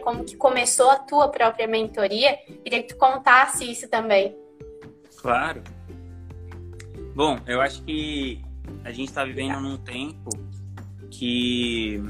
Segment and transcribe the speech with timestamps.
[0.00, 2.36] como que começou a tua própria mentoria.
[2.62, 4.36] Queria que tu contasse isso também.
[5.16, 5.62] Claro.
[7.14, 8.42] Bom, eu acho que
[8.84, 10.30] a gente está vivendo num tempo
[11.10, 12.02] que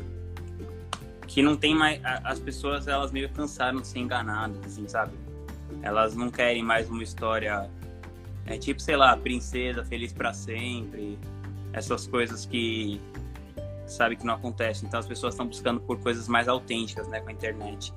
[1.26, 5.12] que não tem mais as pessoas elas meio cansaram de ser enganadas, assim, sabe?
[5.82, 7.68] Elas não querem mais uma história
[8.46, 11.18] é tipo, sei lá, princesa feliz para sempre,
[11.72, 13.00] essas coisas que
[13.86, 14.86] sabe que não acontecem.
[14.86, 17.92] Então as pessoas estão buscando por coisas mais autênticas, né, com a internet.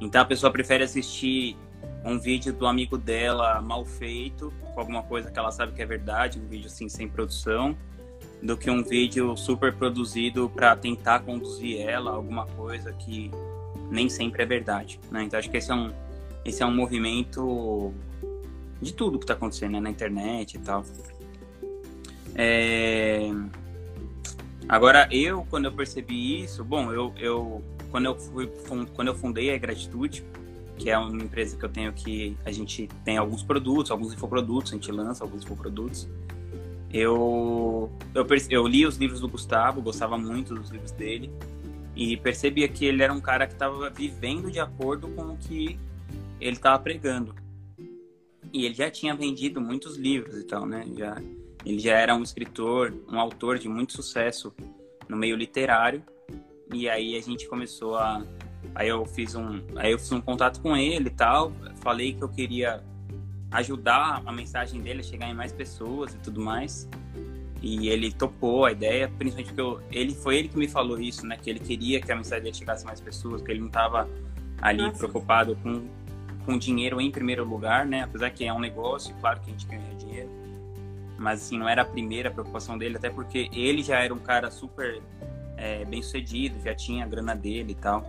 [0.00, 1.56] Então a pessoa prefere assistir
[2.04, 5.86] um vídeo do amigo dela mal feito, com alguma coisa que ela sabe que é
[5.86, 7.76] verdade, um vídeo assim sem produção,
[8.42, 13.30] do que um vídeo super produzido para tentar conduzir ela a alguma coisa que
[13.90, 15.24] nem sempre é verdade, né?
[15.24, 15.92] Então acho que esse é um
[16.42, 17.92] esse é um movimento
[18.80, 19.80] de tudo que está acontecendo né?
[19.80, 20.82] na internet e tal.
[22.34, 23.30] É...
[24.70, 27.60] Agora eu quando eu percebi isso, bom, eu, eu
[27.90, 28.46] quando eu fui
[28.94, 30.24] quando eu fundei a Gratitude,
[30.78, 34.70] que é uma empresa que eu tenho que a gente tem alguns produtos, alguns infoprodutos,
[34.70, 36.08] a gente lança alguns infoprodutos.
[36.92, 41.32] Eu, eu, eu li os livros do Gustavo, gostava muito dos livros dele
[41.96, 45.80] e percebia que ele era um cara que estava vivendo de acordo com o que
[46.40, 47.34] ele estava pregando.
[48.52, 50.86] E ele já tinha vendido muitos livros e tal, né?
[50.96, 51.20] Já,
[51.64, 54.54] ele já era um escritor, um autor de muito sucesso
[55.08, 56.02] no meio literário.
[56.72, 58.24] E aí a gente começou a
[58.74, 62.22] Aí eu fiz um, aí eu fiz um contato com ele e tal, falei que
[62.22, 62.82] eu queria
[63.50, 66.88] ajudar a mensagem dele a chegar em mais pessoas e tudo mais.
[67.62, 71.26] E ele topou a ideia, principalmente porque eu, ele foi ele que me falou isso,
[71.26, 71.36] né?
[71.36, 74.08] Que ele queria que a mensagem dele chegasse a mais pessoas, que ele não estava
[74.62, 74.96] ali Nossa.
[74.96, 75.86] preocupado com,
[76.46, 78.02] com dinheiro em primeiro lugar, né?
[78.04, 80.30] Apesar que é um negócio, claro que a gente ganha dinheiro.
[81.20, 84.50] Mas assim, não era a primeira preocupação dele, até porque ele já era um cara
[84.50, 85.02] super
[85.54, 88.02] é, bem sucedido, já tinha a grana dele e tal.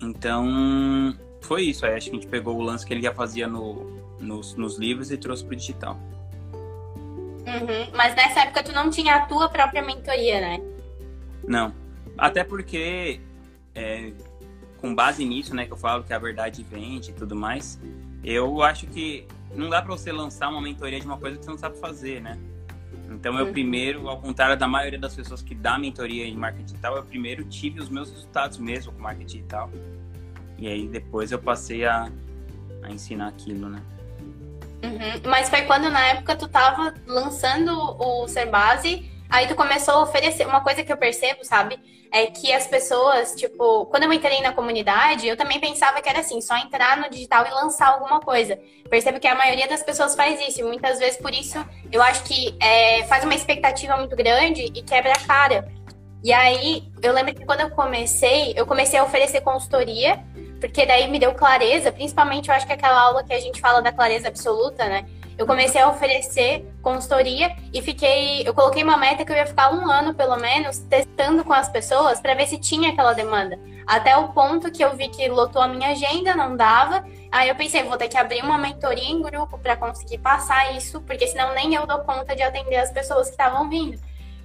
[0.00, 1.84] Então, foi isso.
[1.84, 4.78] Aí acho que a gente pegou o lance que ele já fazia no, nos, nos
[4.78, 5.98] livros e trouxe pro digital.
[6.54, 7.90] Uhum.
[7.96, 10.60] Mas nessa época tu não tinha a tua própria mentoria, né?
[11.44, 11.74] Não.
[12.16, 13.20] Até porque,
[13.74, 14.12] é,
[14.80, 17.80] com base nisso, né, que eu falo que a verdade vende e tudo mais,
[18.22, 21.50] eu acho que não dá para você lançar uma mentoria de uma coisa que você
[21.50, 22.38] não sabe fazer, né?
[23.10, 23.52] Então, eu uhum.
[23.52, 27.44] primeiro, ao contrário da maioria das pessoas que dá mentoria em marketing digital, eu primeiro
[27.44, 29.70] tive os meus resultados mesmo com marketing digital.
[30.58, 32.10] E aí depois eu passei a,
[32.82, 33.82] a ensinar aquilo, né?
[34.82, 35.30] Uhum.
[35.30, 40.02] Mas foi quando na época tu tava lançando o Ser Base, aí tu começou a
[40.02, 40.46] oferecer.
[40.46, 41.80] Uma coisa que eu percebo, sabe?
[42.12, 46.20] É que as pessoas, tipo, quando eu entrei na comunidade, eu também pensava que era
[46.20, 48.58] assim, só entrar no digital e lançar alguma coisa.
[48.90, 51.58] Percebo que a maioria das pessoas faz isso, e muitas vezes por isso
[51.90, 55.72] eu acho que é, faz uma expectativa muito grande e quebra a cara.
[56.22, 60.22] E aí, eu lembro que quando eu comecei, eu comecei a oferecer consultoria
[60.60, 63.82] porque daí me deu clareza, principalmente eu acho que aquela aula que a gente fala
[63.82, 65.04] da clareza absoluta, né?
[65.38, 68.46] Eu comecei a oferecer consultoria e fiquei.
[68.46, 71.68] Eu coloquei uma meta que eu ia ficar um ano, pelo menos, testando com as
[71.68, 73.58] pessoas para ver se tinha aquela demanda.
[73.86, 77.04] Até o ponto que eu vi que lotou a minha agenda, não dava.
[77.30, 81.00] Aí eu pensei, vou ter que abrir uma mentoria em grupo para conseguir passar isso,
[81.00, 83.98] porque senão nem eu dou conta de atender as pessoas que estavam vindo.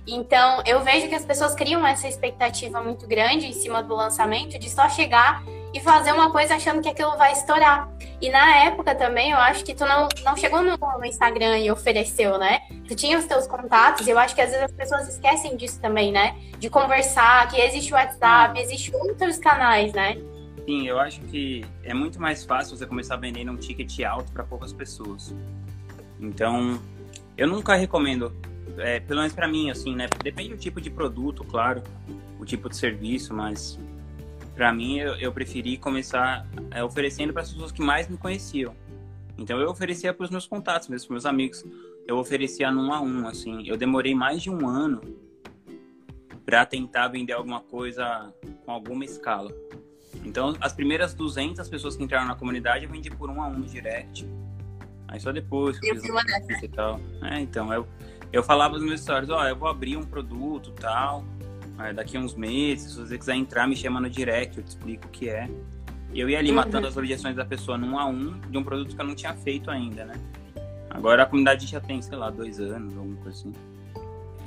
[0.07, 4.57] Então, eu vejo que as pessoas criam essa expectativa muito grande em cima do lançamento
[4.57, 5.43] de só chegar
[5.73, 7.89] e fazer uma coisa achando que aquilo vai estourar.
[8.21, 11.69] E na época também, eu acho que tu não, não chegou no, no Instagram e
[11.69, 12.61] ofereceu, né?
[12.87, 15.79] Tu tinha os teus contatos, e eu acho que às vezes as pessoas esquecem disso
[15.79, 16.35] também, né?
[16.57, 20.17] De conversar, que existe o WhatsApp, existe outros canais, né?
[20.65, 24.31] Sim, eu acho que é muito mais fácil você começar a vender um ticket alto
[24.31, 25.33] para poucas pessoas.
[26.19, 26.79] Então,
[27.37, 28.35] eu nunca recomendo,
[28.79, 30.07] é, pelo menos para mim, assim, né?
[30.23, 31.83] Depende do tipo de produto, claro,
[32.39, 33.79] o tipo de serviço, mas
[34.57, 38.75] para mim, eu, eu, preferi começar é, oferecendo para as pessoas que mais me conheciam.
[39.37, 41.63] Então, eu oferecia para os meus contatos, mesmo para meus amigos.
[42.07, 43.67] Eu oferecia num a um, assim.
[43.67, 45.01] Eu demorei mais de um ano
[46.43, 48.33] para tentar vender alguma coisa
[48.65, 49.53] com alguma escala.
[50.25, 53.59] Então, as primeiras 200 pessoas que entraram na comunidade, eu vendi por um a um
[53.59, 54.27] no direct.
[55.07, 56.23] Aí só depois que eu fiz uma
[56.63, 56.99] e tal.
[57.21, 57.87] É, então, eu,
[58.33, 61.23] eu falava nos meus stories, ó, oh, eu vou abrir um produto tal
[61.95, 65.07] daqui a uns meses, se você quiser entrar, me chama no direct, eu te explico
[65.07, 65.49] o que é.
[66.13, 66.55] E eu ia ali uhum.
[66.55, 69.33] matando as objeções da pessoa num a um de um produto que eu não tinha
[69.33, 70.15] feito ainda, né?
[70.89, 73.53] Agora a comunidade já tem, sei lá, dois anos, alguma coisa assim.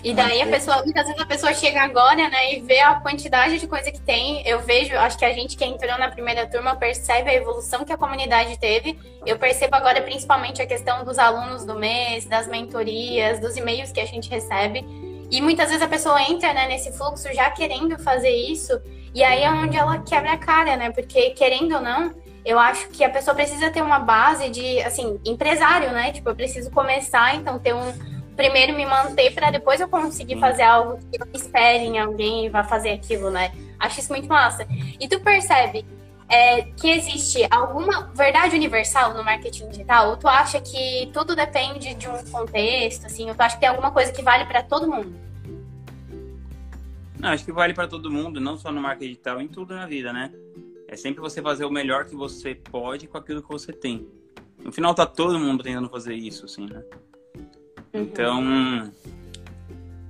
[0.02, 3.58] E daí a pessoa, muitas vezes a pessoa chega agora, né, e vê a quantidade
[3.58, 4.46] de coisa que tem.
[4.48, 7.92] Eu vejo, acho que a gente que entrou na primeira turma percebe a evolução que
[7.92, 8.98] a comunidade teve.
[9.26, 14.00] Eu percebo agora principalmente a questão dos alunos do mês, das mentorias, dos e-mails que
[14.00, 15.09] a gente recebe.
[15.30, 18.80] E muitas vezes a pessoa entra né, nesse fluxo já querendo fazer isso
[19.14, 20.90] E aí é onde ela quebra a cara, né?
[20.90, 22.12] Porque, querendo ou não,
[22.44, 26.12] eu acho que a pessoa precisa ter uma base de, assim, empresário, né?
[26.12, 27.92] Tipo, eu preciso começar, então ter um.
[28.36, 32.48] Primeiro me manter para depois eu conseguir fazer algo que eu espere em alguém e
[32.48, 33.52] vá fazer aquilo, né?
[33.78, 34.66] Acho isso muito massa.
[34.98, 35.84] E tu percebe
[36.30, 40.10] é, que existe alguma verdade universal no marketing digital?
[40.10, 43.28] Ou tu acha que tudo depende de um contexto, assim?
[43.28, 45.12] Ou tu acha que tem alguma coisa que vale para todo mundo?
[47.18, 49.86] Não, acho que vale para todo mundo, não só no marketing digital, em tudo na
[49.86, 50.32] vida, né?
[50.86, 54.06] É sempre você fazer o melhor que você pode com aquilo que você tem.
[54.62, 56.82] No final tá todo mundo tentando fazer isso, assim, né?
[57.92, 58.02] Uhum.
[58.02, 58.92] Então,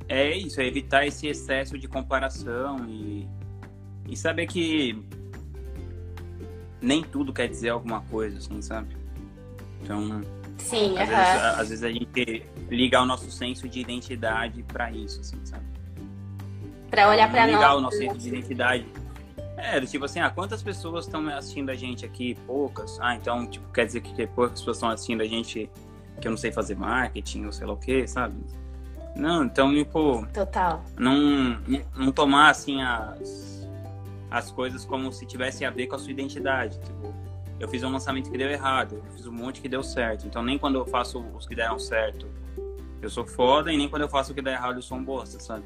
[0.06, 3.26] é isso, é evitar esse excesso de comparação e,
[4.08, 5.02] e saber que
[6.81, 8.97] nem tudo quer dizer alguma coisa, assim, sabe?
[9.82, 10.21] Então,
[10.59, 15.21] Sim, às, vezes, às vezes a gente liga o nosso senso de identidade para isso,
[15.21, 15.65] assim, sabe?
[16.91, 17.55] Para olhar para nós.
[17.55, 18.87] Ligar o nosso senso de identidade
[19.61, 22.35] é, tipo assim, ah, quantas pessoas estão assistindo a gente aqui?
[22.47, 22.99] Poucas.
[23.00, 25.71] Ah, então, tipo, quer dizer que poucas pessoas estão assistindo a gente
[26.19, 28.35] que eu não sei fazer marketing ou sei lá o quê, sabe?
[29.15, 30.27] Não, então, tipo...
[30.32, 30.82] Total.
[30.99, 31.61] Não,
[31.94, 33.59] não tomar, assim, as,
[34.31, 36.79] as coisas como se tivesse a ver com a sua identidade.
[36.79, 37.15] Tipo,
[37.59, 40.27] eu fiz um lançamento que deu errado, eu fiz um monte que deu certo.
[40.27, 42.27] Então, nem quando eu faço os que deram certo,
[43.03, 45.05] eu sou foda, e nem quando eu faço o que dá errado, eu sou um
[45.05, 45.65] bosta, sabe?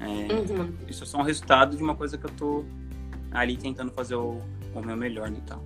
[0.00, 0.74] É, uhum.
[0.88, 2.64] Isso é só um resultado de uma coisa que eu tô
[3.32, 4.40] ali tentando fazer o,
[4.74, 5.64] o meu melhor e tal.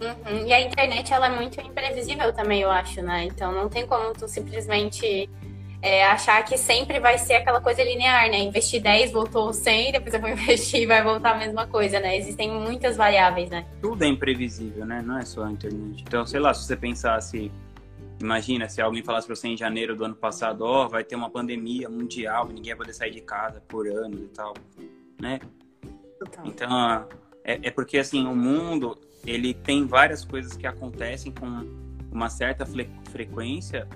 [0.00, 0.46] Uhum.
[0.46, 3.24] E a internet, ela é muito imprevisível também, eu acho, né?
[3.24, 5.28] Então não tem como tu simplesmente
[5.82, 8.38] é, achar que sempre vai ser aquela coisa linear, né?
[8.38, 12.16] Investir 10, voltou 100, depois eu vou investir e vai voltar a mesma coisa, né?
[12.16, 13.66] Existem muitas variáveis, né?
[13.80, 15.02] Tudo é imprevisível, né?
[15.02, 16.02] Não é só a internet.
[16.06, 17.50] Então, sei lá, se você pensasse...
[18.20, 21.16] Imagina se alguém falasse para você em janeiro do ano passado, ó, oh, vai ter
[21.16, 24.52] uma pandemia mundial, ninguém vai poder sair de casa por anos e tal,
[25.18, 25.40] né?
[26.44, 27.08] Então,
[27.42, 31.46] é, é porque assim, o mundo, ele tem várias coisas que acontecem com
[32.12, 32.66] uma certa
[33.10, 33.88] frequência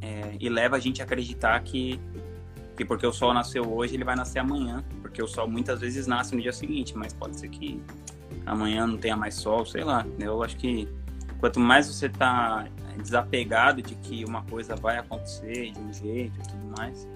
[0.00, 2.00] é, e leva a gente a acreditar que,
[2.76, 4.84] que porque o sol nasceu hoje, ele vai nascer amanhã.
[5.00, 7.82] Porque o sol muitas vezes nasce no dia seguinte, mas pode ser que
[8.44, 10.06] amanhã não tenha mais sol, sei lá.
[10.18, 10.88] Eu acho que
[11.40, 12.66] quanto mais você está
[12.96, 17.08] desapegado de que uma coisa vai acontecer de um jeito e tudo mais,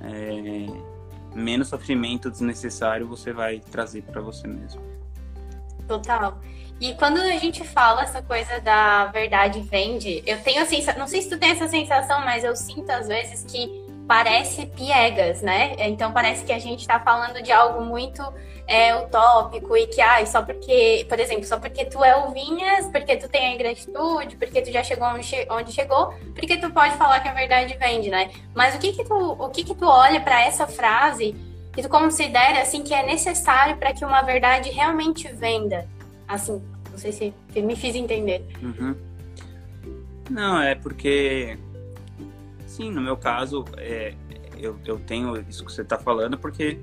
[0.00, 0.66] é,
[1.34, 4.82] menos sofrimento desnecessário você vai trazer para você mesmo.
[5.86, 6.40] Total.
[6.82, 11.06] E quando a gente fala essa coisa da verdade vende, eu tenho a sensação, não
[11.06, 13.70] sei se tu tem essa sensação, mas eu sinto às vezes que
[14.08, 15.76] parece piegas, né?
[15.78, 18.20] Então parece que a gente está falando de algo muito
[18.66, 23.16] é, utópico e que, ah, só porque, por exemplo, só porque tu é ovinhas, porque
[23.16, 27.28] tu tem a gratitude, porque tu já chegou onde, chegou, porque tu pode falar que
[27.28, 28.28] a verdade vende, né?
[28.56, 31.32] Mas o que que tu, o que que tu olha para essa frase
[31.72, 35.88] que tu considera, assim, que é necessário para que uma verdade realmente venda?
[36.26, 38.44] Assim, não sei se me fiz entender.
[38.62, 38.94] Uhum.
[40.30, 41.58] Não, é porque,
[42.66, 44.14] sim, no meu caso, é,
[44.58, 46.78] eu, eu tenho isso que você está falando, porque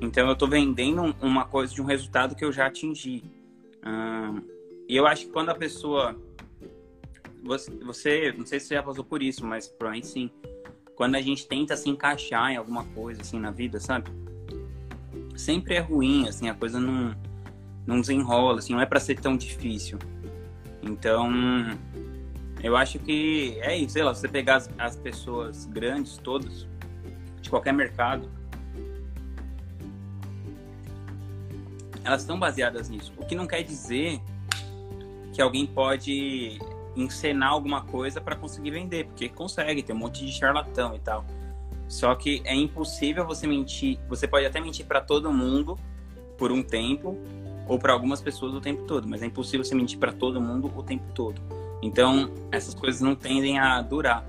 [0.00, 3.24] então eu estou vendendo uma coisa de um resultado que eu já atingi.
[4.88, 6.16] e eu acho que quando a pessoa.
[7.42, 10.30] Você, você, não sei se você já passou por isso, mas provavelmente sim.
[10.96, 14.10] Quando a gente tenta se encaixar em alguma coisa assim na vida, sabe?
[15.36, 17.14] Sempre é ruim, assim, a coisa não,
[17.86, 19.98] não desenrola, assim, não é para ser tão difícil.
[20.82, 21.30] Então,
[22.62, 26.66] eu acho que é isso, sei lá, você pegar as, as pessoas grandes, todas,
[27.40, 28.28] de qualquer mercado,
[32.02, 33.12] elas estão baseadas nisso.
[33.16, 34.20] O que não quer dizer
[35.32, 36.58] que alguém pode
[36.96, 41.24] encenar alguma coisa para conseguir vender, porque consegue, tem um monte de charlatão e tal.
[41.88, 43.98] Só que é impossível você mentir.
[44.08, 45.78] Você pode até mentir para todo mundo
[46.38, 47.18] por um tempo
[47.66, 50.72] ou para algumas pessoas o tempo todo, mas é impossível você mentir para todo mundo
[50.74, 51.40] o tempo todo.
[51.82, 54.24] Então, essas coisas não tendem a durar.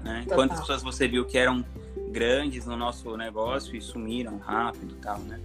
[0.00, 0.24] Né?
[0.28, 1.64] Quantas pessoas você viu que eram
[2.10, 5.40] grandes no nosso negócio e sumiram rápido e tal, né?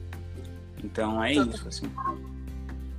[0.83, 1.91] Então é isso, assim.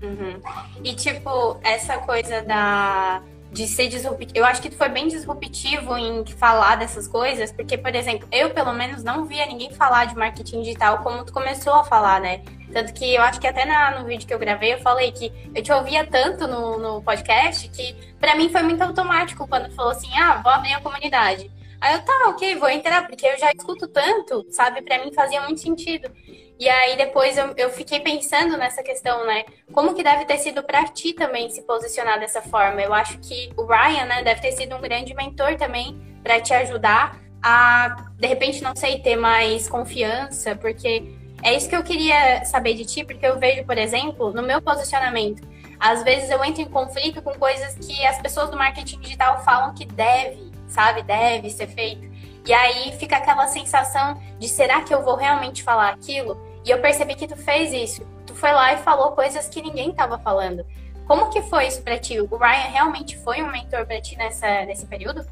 [0.03, 0.41] Uhum.
[0.83, 3.23] E tipo, essa coisa da
[3.55, 4.33] de ser disruptivo.
[4.35, 8.51] Eu acho que tu foi bem disruptivo em falar dessas coisas, porque, por exemplo, eu
[8.51, 12.43] pelo menos não via ninguém falar de marketing digital como tu começou a falar, né?
[12.73, 15.33] Tanto que eu acho que até na, no vídeo que eu gravei eu falei que
[15.55, 19.77] eu te ouvia tanto no, no podcast que para mim foi muito automático quando tu
[19.77, 21.49] falou assim: ah, vou abrir a comunidade.
[21.81, 24.83] Aí eu, tá, ok, vou entrar, porque eu já escuto tanto, sabe?
[24.83, 26.11] Para mim fazia muito sentido.
[26.59, 29.45] E aí depois eu, eu fiquei pensando nessa questão, né?
[29.73, 32.81] Como que deve ter sido para ti também se posicionar dessa forma?
[32.81, 36.55] Eu acho que o Ryan, né, deve ter sido um grande mentor também para te
[36.55, 41.03] ajudar a, de repente, não sei, ter mais confiança, porque
[41.43, 44.63] É isso que eu queria saber de ti, porque eu vejo, por exemplo, no meu
[44.63, 45.47] posicionamento,
[45.79, 49.75] às vezes eu entro em conflito com coisas que as pessoas do marketing digital falam
[49.75, 52.09] que deve, sabe, deve ser feito.
[52.47, 56.39] E aí fica aquela sensação de será que eu vou realmente falar aquilo?
[56.65, 58.07] E eu percebi que tu fez isso.
[58.27, 60.65] Tu foi lá e falou coisas que ninguém estava falando.
[61.07, 62.21] Como que foi isso para ti?
[62.21, 65.25] O Ryan realmente foi um mentor para ti nessa, nesse período?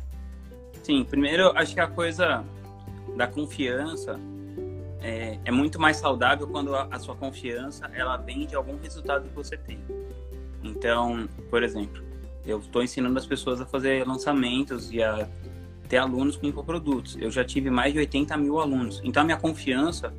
[0.83, 2.45] Sim, primeiro acho que a coisa
[3.17, 4.19] da confiança
[5.01, 9.29] é, é muito mais saudável quando a, a, sua confiança ela vem de algum resultado
[9.29, 9.79] que você tem.
[10.63, 12.03] Então, por exemplo,
[12.45, 15.29] eu estou ensinando as pessoas a fazer lançamentos e a
[15.93, 17.19] ter alunos com infoprodutos.
[17.21, 18.99] Eu já tive mais de 80 mil alunos.
[19.05, 20.11] Então, a minha confiança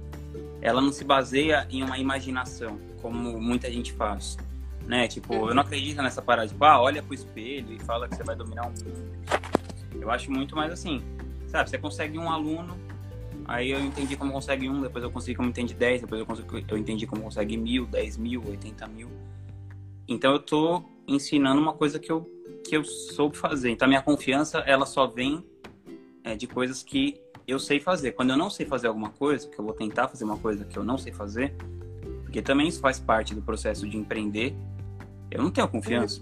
[0.61, 4.37] ela não se baseia em uma imaginação, como muita gente faz.
[4.85, 5.07] Né?
[5.07, 8.23] Tipo, eu não acredito nessa parada, tipo, ah, olha pro espelho e fala que você
[8.23, 9.11] vai dominar um mundo.
[9.99, 11.01] Eu acho muito mais assim,
[11.47, 11.71] sabe?
[11.71, 12.77] Você consegue um aluno,
[13.45, 16.65] aí eu entendi como consegue um, depois eu consegui como entendi dez, depois eu, consegui,
[16.69, 19.09] eu entendi como consegue mil, dez mil, oitenta mil.
[20.07, 22.29] Então eu tô ensinando uma coisa que eu,
[22.63, 23.71] que eu soube fazer.
[23.71, 25.43] Então a minha confiança, ela só vem
[26.23, 28.13] é, de coisas que eu sei fazer.
[28.13, 30.77] Quando eu não sei fazer alguma coisa, que eu vou tentar fazer uma coisa que
[30.77, 31.53] eu não sei fazer,
[32.23, 34.55] porque também isso faz parte do processo de empreender,
[35.29, 36.21] eu não tenho confiança.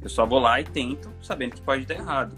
[0.00, 2.34] Eu só vou lá e tento, sabendo que pode dar errado.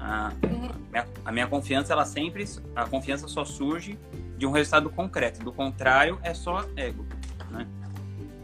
[0.00, 2.44] A, a, minha, a minha confiança, ela sempre,
[2.74, 3.98] a confiança só surge
[4.36, 5.44] de um resultado concreto.
[5.44, 7.06] Do contrário, é só ego,
[7.50, 7.68] né?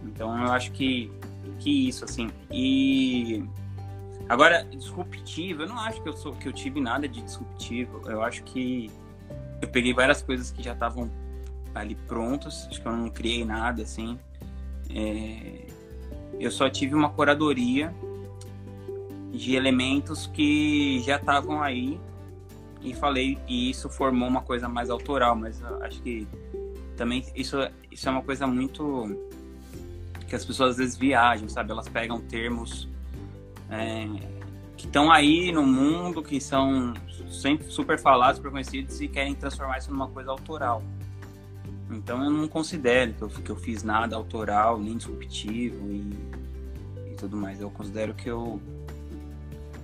[0.05, 1.11] Então, eu acho que,
[1.59, 2.31] que isso, assim.
[2.51, 3.43] E
[4.29, 8.03] agora, disruptivo, eu não acho que eu sou que eu tive nada de disruptivo.
[8.09, 8.91] Eu acho que
[9.61, 11.11] eu peguei várias coisas que já estavam
[11.75, 12.67] ali prontas.
[12.69, 14.19] Acho que eu não criei nada, assim.
[14.91, 15.67] É,
[16.39, 17.95] eu só tive uma curadoria
[19.33, 22.01] de elementos que já estavam aí
[22.81, 26.27] e falei e isso formou uma coisa mais autoral mas acho que
[26.97, 27.57] também isso
[27.91, 29.17] isso é uma coisa muito
[30.27, 32.89] que as pessoas às vezes viajam sabe elas pegam termos
[33.71, 34.07] é,
[34.77, 36.95] que estão aí no mundo que são
[37.31, 40.83] sempre super falados super conhecidos e querem transformar isso numa coisa autoral.
[41.91, 47.15] Então eu não considero que eu, que eu fiz nada autoral nem disruptivo e, e
[47.17, 47.61] tudo mais.
[47.61, 48.61] Eu considero que eu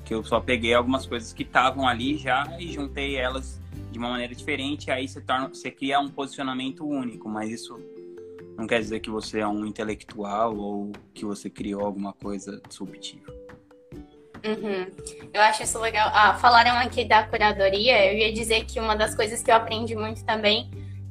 [0.04, 3.58] que eu só peguei algumas coisas que estavam ali já e juntei elas
[3.90, 7.80] de uma maneira diferente, aí você torna, você cria um posicionamento único, mas isso
[8.56, 13.43] não quer dizer que você é um intelectual ou que você criou alguma coisa disruptiva.
[14.44, 14.86] Uhum.
[15.32, 16.10] Eu acho isso legal.
[16.12, 18.12] Ah, falaram aqui da curadoria.
[18.12, 20.70] Eu ia dizer que uma das coisas que eu aprendi muito também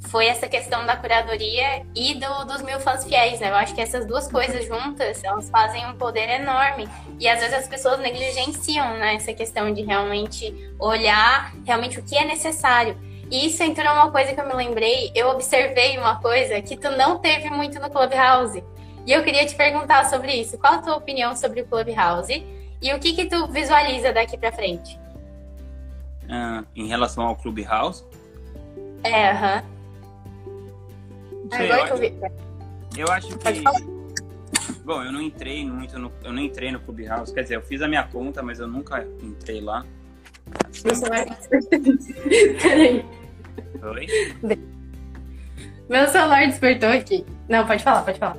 [0.10, 3.50] foi essa questão da curadoria e do, dos mil fãs fiéis, né?
[3.50, 6.88] Eu acho que essas duas coisas juntas, elas fazem um poder enorme.
[7.20, 9.16] E às vezes as pessoas negligenciam, né?
[9.16, 12.98] Essa questão de realmente olhar realmente o que é necessário.
[13.32, 15.12] E isso entrou uma coisa que eu me lembrei.
[15.16, 18.64] Eu observei uma coisa que tu não teve muito no Clubhouse.
[19.08, 20.58] E eu queria te perguntar sobre isso.
[20.58, 22.46] Qual a tua opinião sobre o Clubhouse?
[22.84, 25.00] E o que que tu visualiza daqui para frente?
[26.26, 28.04] Uh, em relação ao Clubhouse?
[29.04, 29.62] É, aham.
[29.62, 29.74] -huh.
[31.56, 32.14] Sei, Agora eu, que eu vi.
[32.98, 33.64] Eu acho que.
[34.84, 36.12] Bom, eu não entrei muito no.
[36.24, 37.34] Eu não entrei no Clubhouse.
[37.34, 39.86] Quer dizer, eu fiz a minha conta, mas eu nunca entrei lá.
[40.84, 41.26] Meu celular.
[42.62, 43.06] Peraí.
[43.82, 44.08] Oi?
[45.90, 47.26] Meu celular despertou aqui.
[47.48, 48.38] Não, pode falar, pode falar.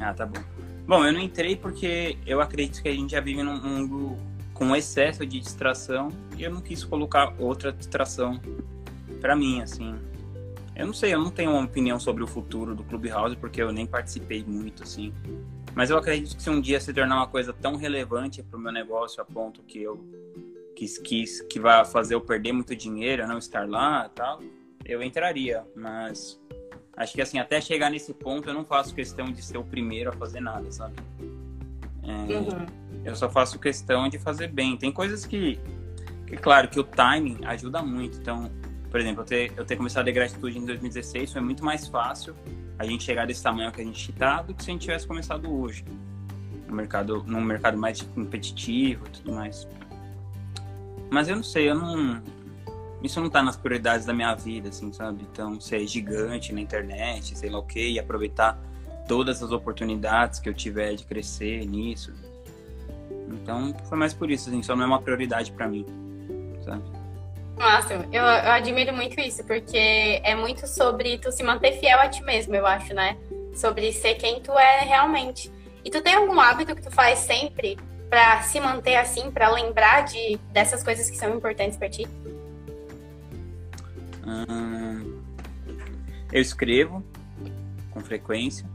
[0.00, 0.57] Ah, tá bom.
[0.88, 4.16] Bom, eu não entrei porque eu acredito que a gente já vive num mundo
[4.54, 8.40] com excesso de distração e eu não quis colocar outra distração
[9.20, 9.94] para mim, assim.
[10.74, 13.70] Eu não sei, eu não tenho uma opinião sobre o futuro do Clubhouse, porque eu
[13.70, 15.12] nem participei muito, assim.
[15.74, 18.62] Mas eu acredito que se um dia se tornar uma coisa tão relevante para o
[18.62, 20.02] meu negócio a ponto que eu
[20.74, 24.40] quis, quis que vai fazer eu perder muito dinheiro, não estar lá tal,
[24.86, 25.66] eu entraria.
[25.76, 26.40] Mas
[26.98, 30.10] acho que assim, até chegar nesse ponto, eu não faço questão de ser o primeiro
[30.10, 30.96] a fazer nada, sabe?
[32.02, 32.66] É, uhum.
[33.04, 34.76] Eu só faço questão de fazer bem.
[34.76, 35.58] Tem coisas que,
[36.26, 38.18] que, claro, que o timing ajuda muito.
[38.18, 38.50] Então,
[38.90, 42.34] por exemplo, eu ter, eu ter começado a gratitude em 2016 foi muito mais fácil
[42.78, 45.06] a gente chegar desse tamanho que a gente está do que se a gente tivesse
[45.06, 45.84] começado hoje.
[46.66, 49.68] No mercado, num mercado mais competitivo e tudo mais.
[51.10, 52.22] Mas eu não sei, eu não.
[53.02, 55.26] Isso não tá nas prioridades da minha vida, assim, sabe?
[55.30, 58.58] Então, ser gigante na internet, sei lá o quê, e aproveitar
[59.06, 62.12] todas as oportunidades que eu tiver de crescer nisso.
[63.30, 65.86] Então, foi mais por isso, assim, só não é uma prioridade para mim,
[66.64, 66.82] sabe?
[67.56, 72.08] Massa, eu, eu admiro muito isso, porque é muito sobre tu se manter fiel a
[72.08, 73.16] ti mesmo, eu acho, né?
[73.54, 75.50] Sobre ser quem tu é realmente.
[75.84, 77.76] E tu tem algum hábito que tu faz sempre
[78.08, 82.06] para se manter assim, para lembrar de dessas coisas que são importantes para ti?
[86.32, 87.04] Eu escrevo.
[87.90, 88.68] com frequência.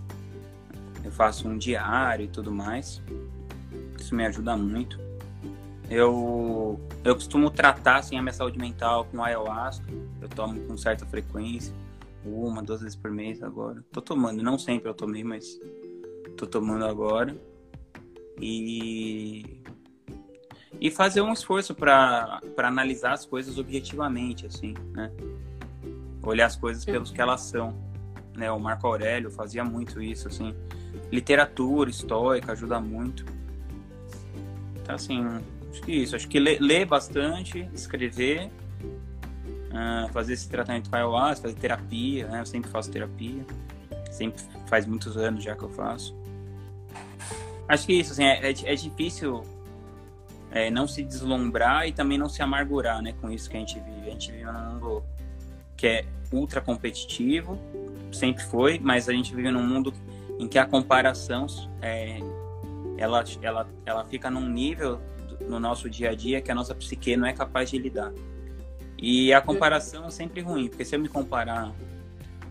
[1.03, 3.01] Eu faço um diário e tudo mais.
[3.99, 4.99] Isso me ajuda muito.
[5.89, 9.85] Eu, eu costumo tratar assim, a minha saúde mental com ayahuasca.
[10.21, 11.73] Eu tomo com certa frequência.
[12.25, 13.83] Uma, duas vezes por mês agora.
[13.91, 15.59] Tô tomando, não sempre eu tomei, mas
[16.37, 17.35] tô tomando agora.
[18.39, 19.61] E
[20.83, 25.09] e fazer um esforço para analisar as coisas objetivamente, assim, né?
[26.21, 27.73] Olhar as coisas pelos que elas são,
[28.35, 28.51] né?
[28.51, 30.53] O Marco Aurélio fazia muito isso, assim.
[31.09, 33.25] Literatura histórica ajuda muito.
[34.75, 35.25] Então, assim,
[35.71, 36.17] acho que isso.
[36.17, 38.51] Acho que ler, bastante, escrever,
[39.69, 42.41] uh, fazer esse tratamento com ayahuasca, fazer terapia, né?
[42.41, 43.45] Eu sempre faço terapia.
[44.11, 46.13] Sempre faz muitos anos já que eu faço.
[47.69, 49.45] Acho que isso, assim, é, é, é difícil
[50.53, 53.79] é, não se deslumbrar e também não se amargurar, né, com isso que a gente
[53.79, 54.07] vive.
[54.07, 55.03] A gente vive num mundo
[55.75, 57.59] que é ultra competitivo,
[58.11, 59.91] sempre foi, mas a gente vive num mundo
[60.39, 61.47] em que a comparação
[61.81, 62.19] é,
[62.97, 65.01] ela, ela, ela fica num nível
[65.41, 68.11] no nosso dia a dia que a nossa psique não é capaz de lidar.
[68.97, 71.73] E a comparação é sempre ruim, porque se eu me comparar,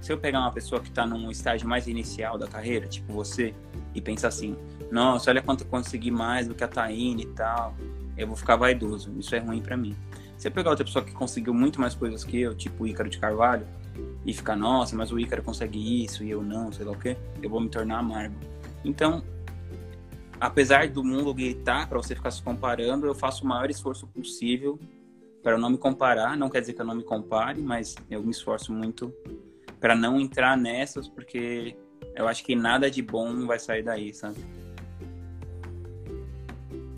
[0.00, 3.54] se eu pegar uma pessoa que está num estágio mais inicial da carreira, tipo você,
[3.94, 4.56] e pensar assim,
[4.90, 7.74] nossa, olha quanto eu consegui mais do que a Taine e tal,
[8.16, 9.12] eu vou ficar vaidoso.
[9.18, 9.96] Isso é ruim para mim.
[10.36, 13.08] Se eu pegar outra pessoa que conseguiu muito mais coisas que eu, tipo o Ícaro
[13.08, 13.66] de Carvalho,
[14.24, 17.16] e ficar, nossa, mas o Ícaro consegue isso e eu não, sei lá o quê,
[17.42, 18.34] eu vou me tornar amargo.
[18.84, 19.22] Então,
[20.40, 24.78] apesar do mundo gritar para você ficar se comparando, eu faço o maior esforço possível
[25.42, 26.36] para não me comparar.
[26.36, 29.12] Não quer dizer que eu não me compare, mas eu me esforço muito
[29.80, 31.76] para não entrar nessas, porque
[32.14, 34.36] eu acho que nada de bom vai sair daí, sabe?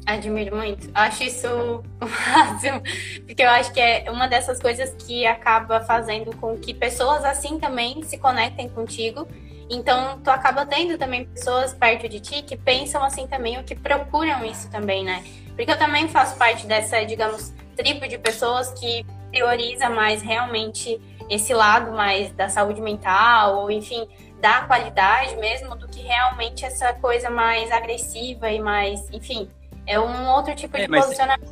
[0.07, 0.91] Admiro muito.
[0.93, 1.49] Acho isso
[2.01, 2.83] o máximo.
[3.27, 7.59] Porque eu acho que é uma dessas coisas que acaba fazendo com que pessoas assim
[7.59, 9.27] também se conectem contigo.
[9.71, 13.75] Então, tu acaba tendo também pessoas perto de ti que pensam assim também, ou que
[13.75, 15.25] procuram isso também, né?
[15.57, 21.55] Porque eu também faço parte dessa, digamos, tribo de pessoas que prioriza mais realmente esse
[21.55, 24.07] lado mais da saúde mental, ou enfim,
[24.45, 29.49] da qualidade mesmo, do que realmente essa coisa mais agressiva e mais, enfim,
[29.87, 31.49] é um outro tipo é, de posicionamento.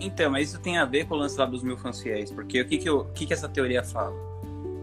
[0.00, 2.60] Então, mas isso tem a ver com o lance lá dos mil fãs fiéis, porque
[2.60, 4.12] o que que, eu, o que que essa teoria fala?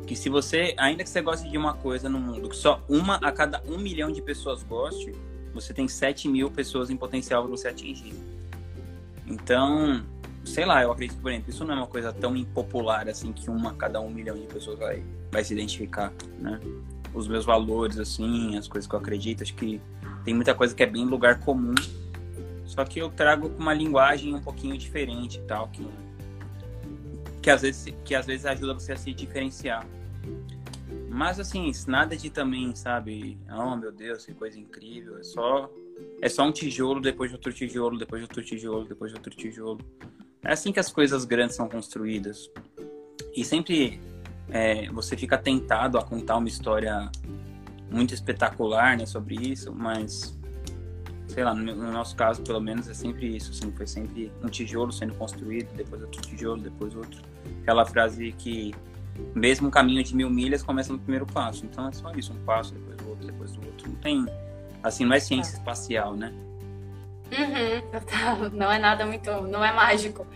[0.08, 3.16] Que se você, ainda que você goste de uma coisa no mundo, que só uma
[3.16, 5.12] a cada um milhão de pessoas goste,
[5.54, 8.14] você tem 7 mil pessoas em potencial para você atingir.
[9.28, 10.06] Então,
[10.46, 13.50] sei lá, eu acredito por exemplo, isso não é uma coisa tão impopular assim que
[13.50, 16.58] uma a cada um milhão de pessoas vai, vai se identificar, né?
[17.14, 19.82] Os meus valores, assim, as coisas que eu acredito, acho que
[20.24, 21.76] tem muita coisa que é bem lugar comum
[22.72, 25.86] só que eu trago com uma linguagem um pouquinho diferente e tal, que,
[27.42, 29.86] que, às vezes, que às vezes ajuda você a se diferenciar.
[31.10, 33.38] Mas assim, nada de também, sabe?
[33.52, 35.18] Oh meu Deus, que coisa incrível.
[35.18, 35.70] É só,
[36.22, 39.36] é só um tijolo, depois de outro tijolo, depois de outro tijolo, depois de outro
[39.36, 39.82] tijolo.
[40.42, 42.50] É assim que as coisas grandes são construídas.
[43.36, 44.00] E sempre
[44.52, 47.10] é, você fica tentado a contar uma história
[47.90, 50.38] muito espetacular né, sobre isso, mas
[51.28, 54.92] sei lá, no, nosso caso, pelo menos, é sempre isso, assim, foi sempre um tijolo
[54.92, 57.22] sendo construído, depois outro tijolo, depois outro.
[57.62, 58.76] Aquela frase que
[59.34, 61.66] mesmo um caminho de mil milhas começa no primeiro passo.
[61.66, 63.90] Então é só isso, um passo, depois do outro, depois do outro.
[63.90, 64.26] Não tem,
[64.84, 66.34] assim, não é ciência espacial, né?
[67.32, 70.28] Uhum, não é nada muito, não é mágico.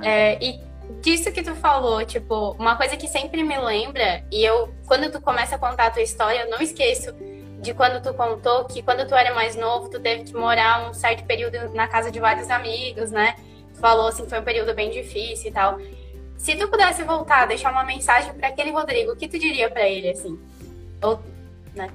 [0.00, 0.34] É.
[0.34, 0.60] É, e
[1.00, 5.20] disso que tu falou, tipo, uma coisa que sempre me lembra, e eu, quando tu
[5.20, 7.14] começa a contar a tua história, eu não esqueço
[7.60, 10.92] de quando tu contou que quando tu era mais novo, tu teve que morar um
[10.92, 13.36] certo período na casa de vários amigos, né?
[13.72, 15.78] Tu falou assim foi um período bem difícil e tal.
[16.36, 19.88] Se tu pudesse voltar, deixar uma mensagem para aquele Rodrigo, o que tu diria para
[19.88, 20.36] ele assim?
[21.00, 21.20] Ou,
[21.72, 21.88] né?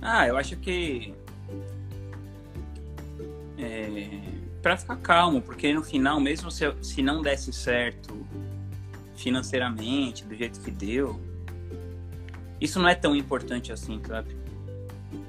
[0.00, 1.12] Ah, eu acho que
[3.58, 4.25] é,
[4.66, 8.26] para ficar calmo, porque no final, mesmo se, se não desse certo
[9.14, 11.20] financeiramente, do jeito que deu,
[12.60, 14.36] isso não é tão importante assim, sabe?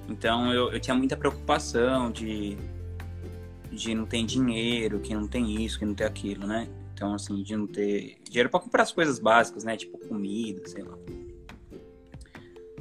[0.10, 2.58] Então eu, eu tinha muita preocupação de,
[3.71, 6.67] de não ter dinheiro, que não tem isso, que não tem aquilo, né?
[6.95, 9.78] Então, assim, de não ter dinheiro para comprar as coisas básicas, né?
[9.78, 10.97] Tipo comida, sei lá.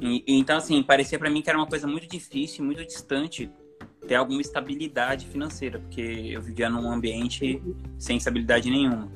[0.01, 3.47] E, então, assim, parecia para mim que era uma coisa muito difícil, muito distante
[4.07, 7.61] ter alguma estabilidade financeira, porque eu vivia num ambiente
[7.99, 9.09] sem estabilidade nenhuma.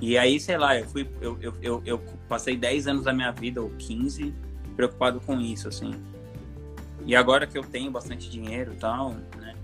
[0.00, 1.08] E aí, sei lá, eu fui.
[1.20, 4.34] Eu, eu, eu, eu, passei 10 anos da minha vida, ou 15,
[4.74, 5.92] preocupado com isso, assim.
[7.04, 9.54] E agora que eu tenho bastante dinheiro e tal, né?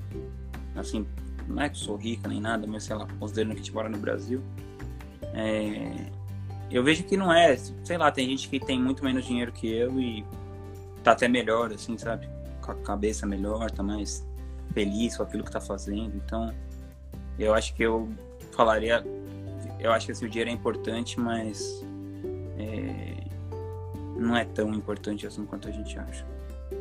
[0.77, 1.07] Assim,
[1.49, 3.89] não é que sou rica nem nada, mas sei lá, considerando que a gente mora
[3.89, 4.43] no Brasil.
[5.35, 6.11] É...
[6.71, 9.69] eu vejo que não é, sei lá, tem gente que tem muito menos dinheiro que
[9.69, 10.25] eu e
[11.03, 12.29] tá até melhor, assim, sabe?
[12.69, 14.27] Com a cabeça melhor, tá mais
[14.75, 16.15] feliz com aquilo que tá fazendo.
[16.17, 16.53] Então,
[17.39, 18.11] eu acho que eu
[18.53, 19.03] falaria,
[19.81, 21.83] eu acho que assim, o dinheiro é importante, mas
[22.59, 23.25] é,
[24.19, 26.27] não é tão importante assim quanto a gente acha.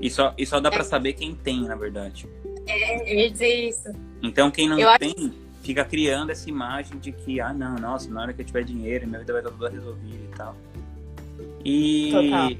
[0.02, 0.72] E só, e só dá é.
[0.74, 2.28] para saber quem tem, na verdade.
[2.68, 3.90] É, eu ia dizer isso.
[4.22, 5.34] Então, quem não eu tem, acho...
[5.64, 9.08] fica criando essa imagem de que, ah, não, nossa, na hora que eu tiver dinheiro,
[9.08, 10.54] minha vida vai estar toda resolvida e tal.
[11.64, 12.52] E, Total.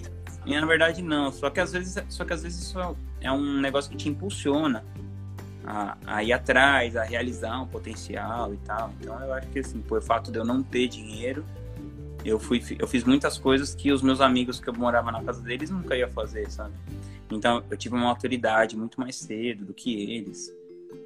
[0.46, 1.30] e na verdade, não.
[1.30, 2.80] Só que às vezes, só que às vezes isso
[3.22, 4.84] é um negócio que te impulsiona
[5.66, 8.94] a, a ir atrás, a realizar um potencial e tal.
[9.00, 11.44] Então, eu acho que, assim, por fato de eu não ter dinheiro,
[12.24, 15.42] eu fui eu fiz muitas coisas que os meus amigos que eu morava na casa
[15.42, 16.74] deles nunca ia fazer, sabe?
[17.32, 20.54] Então eu tive uma autoridade muito mais cedo do que eles.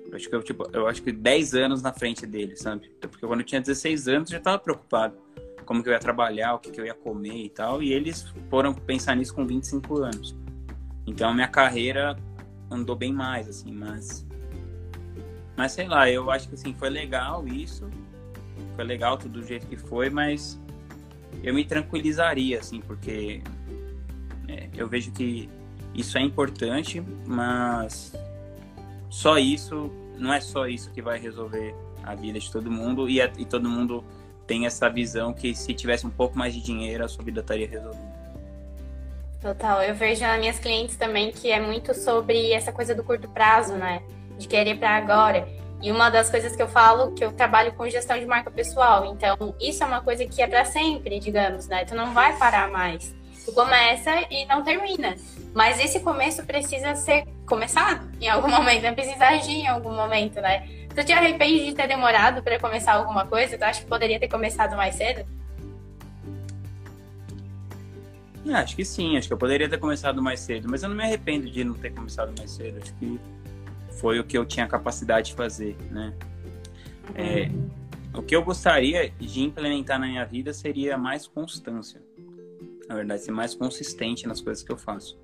[0.08, 2.90] Eu acho que eu, tipo, eu acho que 10 anos na frente deles, sabe?
[3.00, 5.16] Porque quando eu tinha 16 anos eu já estava preocupado
[5.66, 8.26] como que eu ia trabalhar, o que, que eu ia comer e tal, e eles
[8.50, 10.36] foram pensar nisso com 25 anos.
[11.12, 12.18] Então a minha carreira
[12.70, 14.26] andou bem mais assim, mas
[15.58, 17.88] mas sei lá, eu acho que assim foi legal isso.
[18.76, 20.60] Foi legal tudo do jeito que foi, mas
[21.44, 23.44] eu me tranquilizaria, assim, porque
[24.48, 25.50] é, eu vejo que
[25.94, 28.14] isso é importante, mas
[29.10, 33.20] só isso, não é só isso que vai resolver a vida de todo mundo e,
[33.20, 34.04] e todo mundo
[34.48, 37.68] tem essa visão que se tivesse um pouco mais de dinheiro, a sua vida estaria
[37.68, 38.11] resolvida.
[39.42, 43.28] Total, eu vejo nas minhas clientes também que é muito sobre essa coisa do curto
[43.28, 44.04] prazo, né?
[44.38, 45.48] De querer para agora.
[45.82, 49.04] E uma das coisas que eu falo, que eu trabalho com gestão de marca pessoal.
[49.06, 51.86] Então, isso é uma coisa que é para sempre, digamos, né?
[51.86, 53.16] Tu não vai parar mais.
[53.44, 55.16] Tu começa e não termina.
[55.56, 58.92] Mas esse começo precisa ser começado em algum momento, né?
[58.92, 60.68] precisa agir em algum momento, né?
[60.96, 63.58] Tu te arrepende de ter demorado para começar alguma coisa?
[63.58, 65.26] Tu acha que poderia ter começado mais cedo?
[68.46, 70.96] É, acho que sim, acho que eu poderia ter começado mais cedo, mas eu não
[70.96, 72.80] me arrependo de não ter começado mais cedo.
[72.82, 73.20] Acho que
[74.00, 76.14] foi o que eu tinha capacidade de fazer, né?
[77.14, 77.52] É,
[78.18, 82.02] o que eu gostaria de implementar na minha vida seria mais constância.
[82.88, 85.18] Na verdade, ser mais consistente nas coisas que eu faço.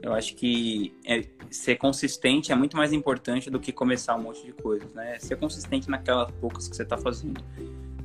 [0.00, 4.44] Eu acho que é, ser consistente é muito mais importante do que começar um monte
[4.44, 5.18] de coisas, né?
[5.18, 7.42] Ser consistente naquelas poucas que você está fazendo.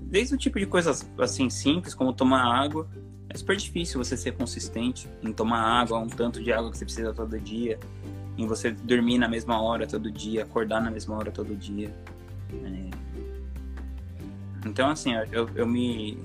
[0.02, 2.90] Desde o tipo de coisas assim simples, como tomar água,
[3.30, 6.86] é super difícil você ser consistente em tomar água, um tanto de água que você
[6.86, 7.80] precisa todo dia,
[8.38, 11.94] em você dormir na mesma hora todo dia, acordar na mesma hora todo dia.
[12.52, 12.89] É...
[14.65, 16.18] Então, assim, eu, eu me.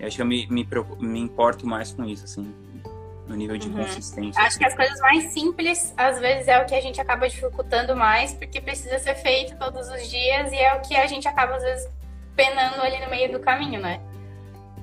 [0.00, 0.66] Eu acho que eu me, me,
[0.98, 2.52] me importo mais com isso, assim,
[3.28, 3.76] no nível de uhum.
[3.76, 4.42] consistência.
[4.42, 7.96] Acho que as coisas mais simples, às vezes, é o que a gente acaba dificultando
[7.96, 11.54] mais, porque precisa ser feito todos os dias e é o que a gente acaba,
[11.54, 11.88] às vezes,
[12.34, 14.00] penando ali no meio do caminho, né?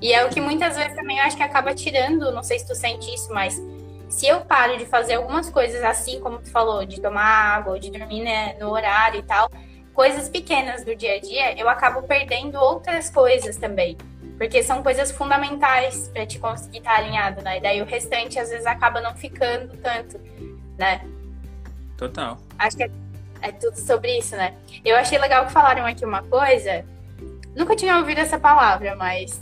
[0.02, 2.66] E é o que muitas vezes também eu acho que acaba tirando, não sei se
[2.66, 3.62] tu sente isso, mas
[4.08, 7.88] se eu paro de fazer algumas coisas assim, como tu falou, de tomar água, de
[7.88, 9.48] dormir né, no horário e tal,
[9.94, 13.96] coisas pequenas do dia a dia, eu acabo perdendo outras coisas também.
[14.36, 17.58] Porque são coisas fundamentais para te conseguir estar alinhado, né?
[17.58, 20.20] E daí o restante às vezes acaba não ficando tanto,
[20.76, 21.06] né?
[21.96, 22.38] Total.
[22.58, 22.90] Acho que é,
[23.40, 24.52] é tudo sobre isso, né?
[24.84, 26.84] Eu achei legal que falaram aqui uma coisa.
[27.54, 29.40] Nunca tinha ouvido essa palavra, mas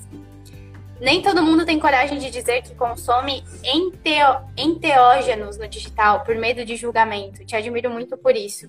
[1.01, 6.65] nem todo mundo tem coragem de dizer que consome enteo, enteógenos no digital por medo
[6.65, 7.45] de julgamento.
[7.45, 8.69] Te admiro muito por isso.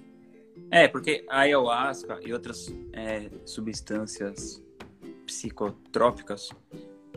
[0.72, 4.64] É, porque a ayahuasca e outras é, substâncias
[5.26, 6.50] psicotrópicas,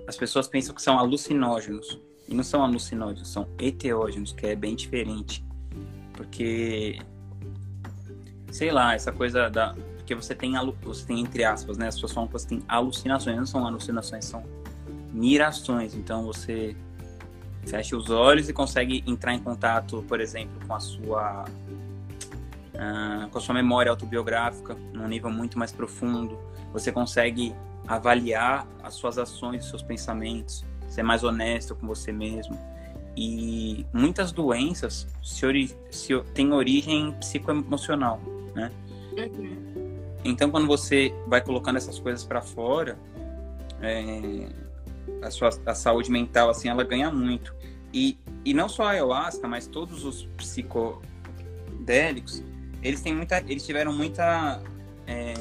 [0.07, 2.01] as pessoas pensam que são alucinógenos.
[2.27, 5.45] E não são alucinógenos, são enteógenos, que é bem diferente.
[6.15, 6.99] Porque,
[8.51, 9.75] sei lá, essa coisa da.
[9.97, 11.89] Porque você tem, você tem entre aspas, né?
[11.89, 14.43] As pessoas falam que você tem alucinações, não são alucinações, são
[15.15, 15.95] mirações.
[15.95, 16.77] Então você
[17.65, 21.45] fecha os olhos e consegue entrar em contato, por exemplo, com a sua
[22.75, 26.39] uh, com a sua memória autobiográfica num nível muito mais profundo.
[26.73, 27.55] Você consegue
[27.87, 32.59] avaliar as suas ações, os seus pensamentos, ser mais honesto com você mesmo.
[33.17, 38.21] E muitas doenças se, ori se têm origem psicoemocional,
[38.55, 38.73] né?
[39.17, 39.75] Uhum.
[40.25, 42.99] Então, quando você vai colocando essas coisas para fora,
[43.81, 44.49] é,
[45.23, 47.55] a sua a saúde mental assim ela ganha muito.
[47.93, 52.43] E, e não só a ayahuasca mas todos os psicodélicos
[52.83, 54.61] eles têm muita eles tiveram muita
[55.07, 55.35] é,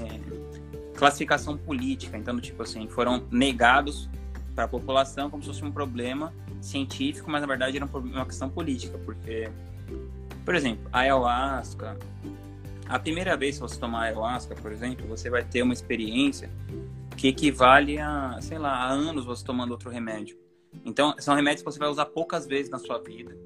[0.95, 2.17] classificação política.
[2.17, 4.09] Então tipo assim foram negados
[4.55, 8.49] para a população como se fosse um problema científico mas na verdade era uma questão
[8.49, 9.49] política porque
[10.45, 11.97] por exemplo a ayahuasca
[12.87, 16.49] a primeira vez que você tomar ayahuasca por exemplo você vai ter uma experiência
[17.17, 20.37] que equivale a, sei lá, a anos você tomando outro remédio.
[20.83, 23.37] Então, são remédios que você vai usar poucas vezes na sua vida.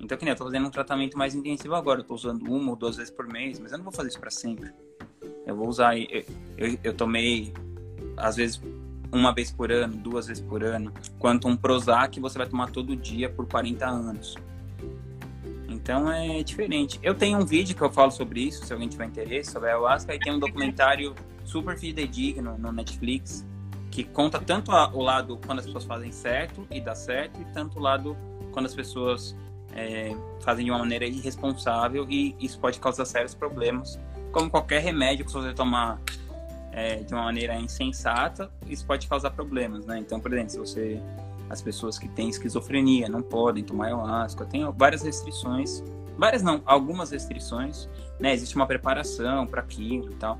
[0.00, 2.00] Então, que nem eu tô fazendo um tratamento mais intensivo agora.
[2.00, 4.18] Eu tô usando uma ou duas vezes por mês, mas eu não vou fazer isso
[4.18, 4.72] para sempre.
[5.46, 5.96] Eu vou usar.
[5.96, 6.24] Eu,
[6.56, 7.52] eu, eu, tomei,
[8.16, 8.60] às vezes,
[9.12, 10.92] uma vez por ano, duas vezes por ano.
[11.18, 14.34] Quanto um Prozac você vai tomar todo dia por 40 anos.
[15.68, 16.98] Então é diferente.
[17.02, 19.72] Eu tenho um vídeo que eu falo sobre isso, se alguém tiver interesse, sobre a
[19.72, 21.14] ayahuasca, e tem um documentário
[21.52, 23.46] super fidedigno no Netflix,
[23.90, 27.44] que conta tanto a, o lado quando as pessoas fazem certo e dá certo, e
[27.52, 28.16] tanto o lado
[28.52, 29.36] quando as pessoas
[29.74, 34.00] é, fazem de uma maneira irresponsável e isso pode causar sérios problemas.
[34.32, 36.00] Como qualquer remédio que você tomar
[36.72, 39.98] é, de uma maneira insensata, isso pode causar problemas, né?
[39.98, 41.02] Então, por exemplo, se você
[41.50, 45.84] as pessoas que têm esquizofrenia não podem tomar ayahuasca, tem várias restrições,
[46.16, 47.86] várias não, algumas restrições,
[48.18, 48.32] né?
[48.32, 50.38] Existe uma preparação para aquilo e tal.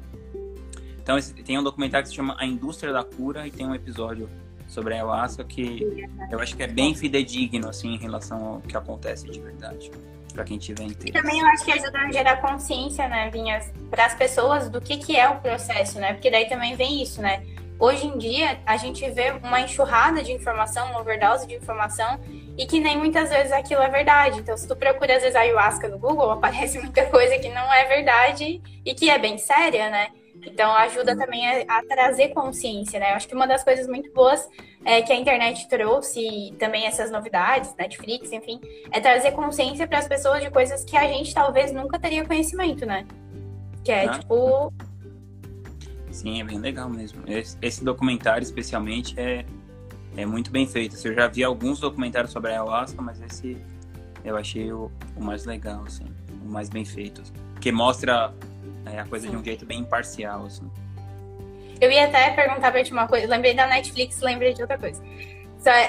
[1.02, 4.30] Então, tem um documentário que se chama A Indústria da Cura e tem um episódio
[4.68, 8.76] sobre a ayahuasca que eu acho que é bem fidedigno, assim, em relação ao que
[8.76, 9.90] acontece de verdade,
[10.32, 11.08] para quem tiver interesse.
[11.08, 14.80] E também eu acho que ajuda a gerar consciência, né, Vinhas, para as pessoas do
[14.80, 16.12] que, que é o processo, né?
[16.12, 17.42] Porque daí também vem isso, né?
[17.80, 22.20] Hoje em dia, a gente vê uma enxurrada de informação, uma overdose de informação,
[22.56, 24.38] e que nem muitas vezes aquilo é verdade.
[24.38, 27.72] Então, se tu procura, às vezes, a ayahuasca no Google, aparece muita coisa que não
[27.74, 30.08] é verdade e que é bem séria, né?
[30.44, 33.12] Então, ajuda também a, a, trazer consciência, né?
[33.12, 34.48] Eu acho que uma das coisas muito boas
[34.85, 40.09] é, que a internet trouxe, também essas novidades, Netflix, enfim, é trazer consciência para as
[40.09, 43.07] pessoas de coisas que a gente talvez nunca teria conhecimento, né?
[43.85, 44.18] Que é, ah.
[44.18, 44.72] tipo,
[46.11, 47.22] Sim, é bem legal mesmo.
[47.26, 49.46] Esse, esse documentário, especialmente, é,
[50.16, 50.94] é muito bem feito.
[51.07, 53.57] Eu já vi alguns documentários sobre a ayahuasca, mas esse
[54.24, 56.05] eu achei o, o mais legal, assim,
[56.44, 57.22] o mais bem feito.
[57.22, 58.33] Assim, que mostra
[58.86, 59.32] é, a coisa Sim.
[59.32, 60.70] de um jeito bem imparcial, assim.
[61.80, 63.26] Eu ia até perguntar pra ti uma coisa.
[63.26, 65.02] Lembrei da Netflix, lembrei de outra coisa.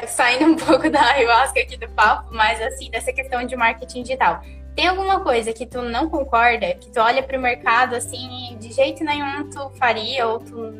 [0.07, 4.41] Saindo um pouco da ayahuasca aqui do papo, mas assim, dessa questão de marketing digital.
[4.75, 9.03] Tem alguma coisa que tu não concorda, que tu olha pro mercado assim, de jeito
[9.03, 10.73] nenhum tu faria ou tu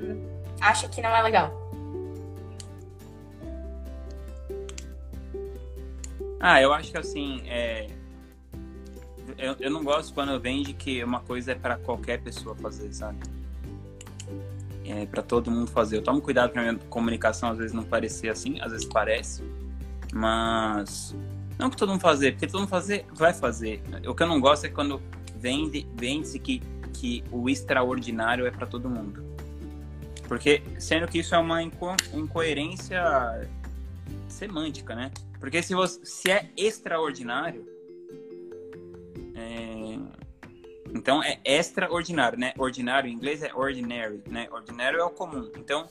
[0.59, 1.51] acha que não é legal?
[6.39, 7.87] Ah, eu acho que assim, é...
[9.37, 13.19] eu, eu não gosto quando vende que uma coisa é para qualquer pessoa fazer, sabe?
[14.85, 15.97] É para todo mundo fazer.
[15.97, 19.43] Eu tomo cuidado pra minha comunicação às vezes não parecer assim, às vezes parece,
[20.13, 21.15] mas
[21.57, 23.81] não que todo mundo fazer, porque todo mundo fazer, vai fazer.
[24.07, 25.01] O que eu não gosto é quando
[25.37, 26.61] vende, vende-se que,
[26.93, 29.23] que o extraordinário é para todo mundo.
[30.27, 33.49] Porque, sendo que isso é uma inco incoerência
[34.27, 35.11] semântica, né?
[35.39, 37.67] Porque se, você, se é extraordinário,
[39.35, 39.97] é...
[40.93, 42.53] então é extraordinário, né?
[42.57, 44.47] Ordinário em inglês é ordinary, né?
[44.51, 45.51] Ordinário é o comum.
[45.57, 45.87] Então,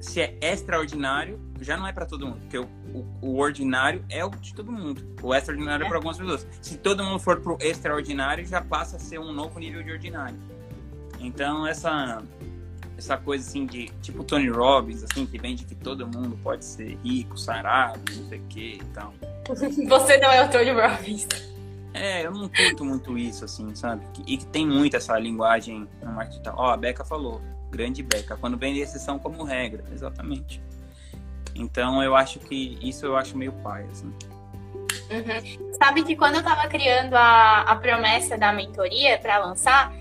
[0.00, 4.24] se é extraordinário, já não é para todo mundo, porque o, o, o, ordinário é
[4.24, 5.02] o de todo mundo.
[5.22, 6.46] O extraordinário é, é para algumas pessoas.
[6.60, 10.36] Se todo mundo for pro extraordinário, já passa a ser um novo nível de ordinário.
[11.18, 12.22] Então, essa
[12.96, 16.96] essa coisa assim de tipo Tony Robbins, assim, que vende que todo mundo pode ser
[17.04, 19.12] rico, sarado, não sei o que e tal.
[19.88, 21.26] Você não é o Tony Robbins.
[21.96, 24.04] É, eu não curto muito isso, assim, sabe?
[24.26, 26.50] E que tem muito essa linguagem no marketing.
[26.54, 28.36] Ó, a Beca falou, grande beca.
[28.36, 30.62] Quando vem exceção como regra, exatamente.
[31.54, 34.12] Então eu acho que isso eu acho meio pai, assim.
[35.10, 35.72] Uhum.
[35.72, 39.92] Sabe que quando eu estava criando a, a promessa da mentoria para lançar,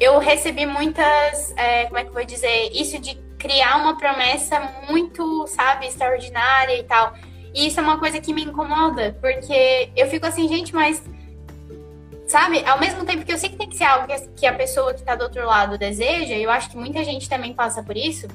[0.00, 4.60] eu recebi muitas, é, como é que eu vou dizer, isso de criar uma promessa
[4.88, 7.14] muito, sabe, extraordinária e tal.
[7.54, 11.02] E isso é uma coisa que me incomoda, porque eu fico assim, gente, mas
[12.26, 12.64] sabe?
[12.64, 15.00] Ao mesmo tempo que eu sei que tem que ser algo que a pessoa que
[15.00, 18.26] está do outro lado deseja, e eu acho que muita gente também passa por isso,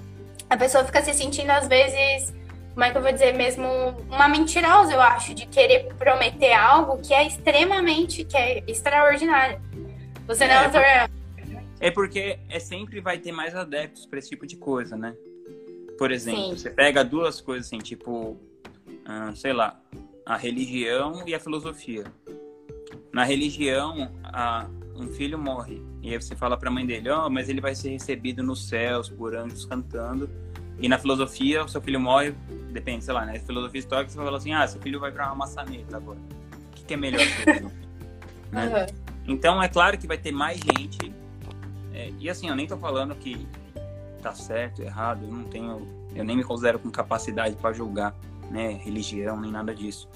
[0.50, 2.34] a pessoa fica se sentindo, às vezes,
[2.74, 3.68] como é que eu vou dizer mesmo,
[4.10, 9.62] uma mentirosa, eu acho, de querer prometer algo que é extremamente, que é extraordinário.
[10.28, 11.10] Você não é, é,
[11.88, 15.14] é porque é sempre vai ter mais adeptos para esse tipo de coisa, né?
[15.98, 16.58] Por exemplo, Sim.
[16.58, 18.38] você pega duas coisas assim, tipo,
[19.06, 19.80] ah, sei lá,
[20.26, 22.06] a religião e a filosofia.
[23.14, 25.82] Na religião, a, um filho morre.
[26.02, 28.42] E aí você fala para a mãe dele, ó, oh, mas ele vai ser recebido
[28.42, 30.30] nos céus por anjos cantando.
[30.80, 32.32] E na filosofia, o seu filho morre,
[32.72, 33.40] depende, sei lá, né?
[33.40, 36.18] Filosofia histórica, você fala assim, ah, seu filho vai para uma maçaneta agora.
[36.18, 37.22] O que, que é melhor
[38.52, 38.68] né?
[38.68, 39.12] Uhum.
[39.28, 41.14] Então, é claro que vai ter mais gente.
[41.94, 43.48] É, e assim, eu nem tô falando que
[44.22, 48.16] tá certo, errado, eu não tenho, eu nem me considero com capacidade para julgar,
[48.50, 50.08] né, religião, nem nada disso.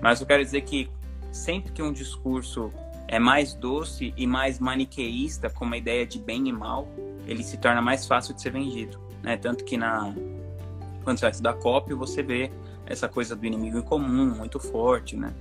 [0.00, 0.88] Mas eu quero dizer que
[1.32, 2.72] sempre que um discurso
[3.06, 6.88] é mais doce e mais maniqueísta, com uma ideia de bem e mal,
[7.26, 9.00] ele se torna mais fácil de ser vendido.
[9.22, 9.36] né?
[9.36, 10.14] Tanto que na
[11.02, 12.50] quando você vai estudar copy, você vê
[12.86, 15.34] essa coisa do inimigo em comum muito forte, né?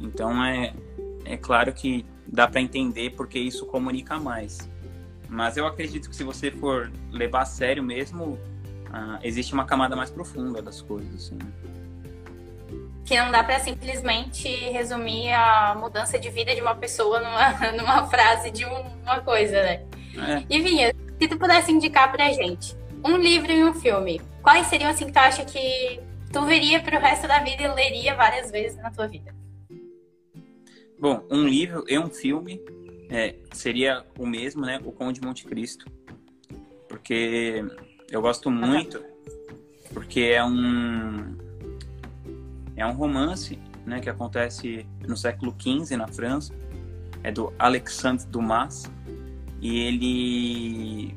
[0.00, 0.74] Então é
[1.24, 4.68] é claro que dá para entender porque isso comunica mais.
[5.28, 8.32] Mas eu acredito que se você for levar a sério mesmo,
[8.88, 11.36] uh, existe uma camada mais profunda das coisas, assim.
[11.36, 11.52] Né?
[13.10, 18.06] Que não dá para simplesmente resumir a mudança de vida de uma pessoa numa, numa
[18.06, 19.84] frase de uma coisa, né?
[20.16, 20.44] É.
[20.48, 22.72] E Vinha, se tu pudesse indicar pra gente
[23.04, 25.98] um livro e um filme, quais seriam assim que tu acha que
[26.32, 29.34] tu veria pro resto da vida e leria várias vezes na tua vida?
[30.96, 32.62] Bom, um livro e um filme
[33.10, 34.80] é, seria o mesmo, né?
[34.84, 35.84] O Conde de Monte Cristo.
[36.88, 37.64] Porque
[38.08, 39.04] eu gosto muito,
[39.92, 41.49] porque é um
[42.80, 46.54] é um romance, né, que acontece no século XV na França.
[47.22, 48.90] É do Alexandre Dumas
[49.60, 51.14] e ele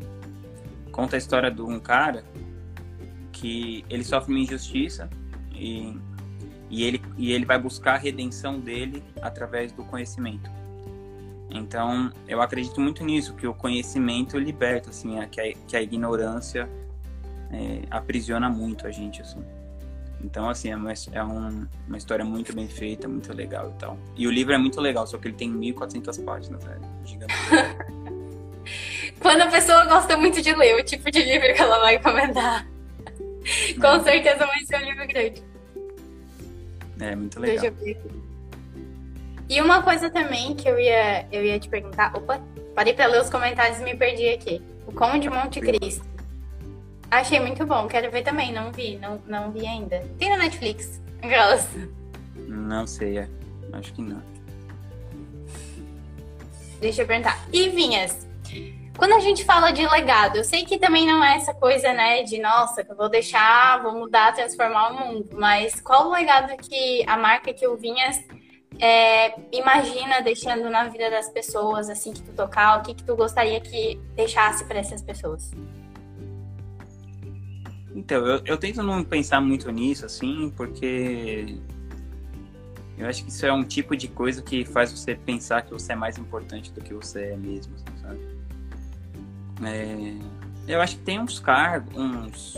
[0.92, 2.26] conta a história de um cara
[3.32, 5.10] que ele sofre uma injustiça
[5.56, 5.98] e,
[6.70, 10.52] e, ele, e ele vai buscar a redenção dele através do conhecimento.
[11.50, 16.68] Então, eu acredito muito nisso, que o conhecimento liberta, assim, que, a, que a ignorância
[17.52, 19.44] é, aprisiona muito a gente, assim.
[20.24, 23.98] Então, assim, é, uma, é um, uma história muito bem feita, muito legal e tal.
[24.16, 26.82] E o livro é muito legal, só que ele tem 1.400 páginas, velho.
[27.04, 27.34] Gigante.
[29.20, 32.66] Quando a pessoa gosta muito de ler, o tipo de livro que ela vai comentar.
[33.80, 35.44] Com certeza vai ser um livro grande.
[37.00, 37.62] É, muito legal.
[37.62, 38.02] Deixa eu ver.
[39.50, 42.16] E uma coisa também que eu ia, eu ia te perguntar.
[42.16, 42.42] Opa,
[42.74, 44.62] parei pra ler os comentários e me perdi aqui.
[44.88, 46.13] O Conde de Monte Cristo.
[47.14, 50.00] Achei muito bom, quero ver também, não vi, não, não vi ainda.
[50.18, 51.00] Tem na Netflix.
[51.22, 51.70] Aquelas.
[52.36, 53.30] Não sei, é.
[53.72, 54.20] Acho que não.
[56.82, 57.40] Deixa eu perguntar.
[57.54, 58.28] E Vinhas,
[58.98, 62.24] quando a gente fala de legado, eu sei que também não é essa coisa, né,
[62.24, 66.58] de nossa, que eu vou deixar, vou mudar, transformar o mundo, mas qual o legado
[66.58, 68.20] que a marca que o Vinhas
[68.80, 73.16] é, imagina deixando na vida das pessoas, assim que tu tocar, o que, que tu
[73.16, 75.52] gostaria que deixasse para essas pessoas?
[77.96, 81.60] Então, eu, eu tento não pensar muito nisso, assim, porque
[82.98, 85.94] eu acho que isso é um tipo de coisa que faz você pensar que você
[85.94, 88.20] é mais importante do que você é mesmo, assim, sabe?
[89.66, 90.16] É,
[90.68, 92.58] eu acho que tem uns cargos, uns,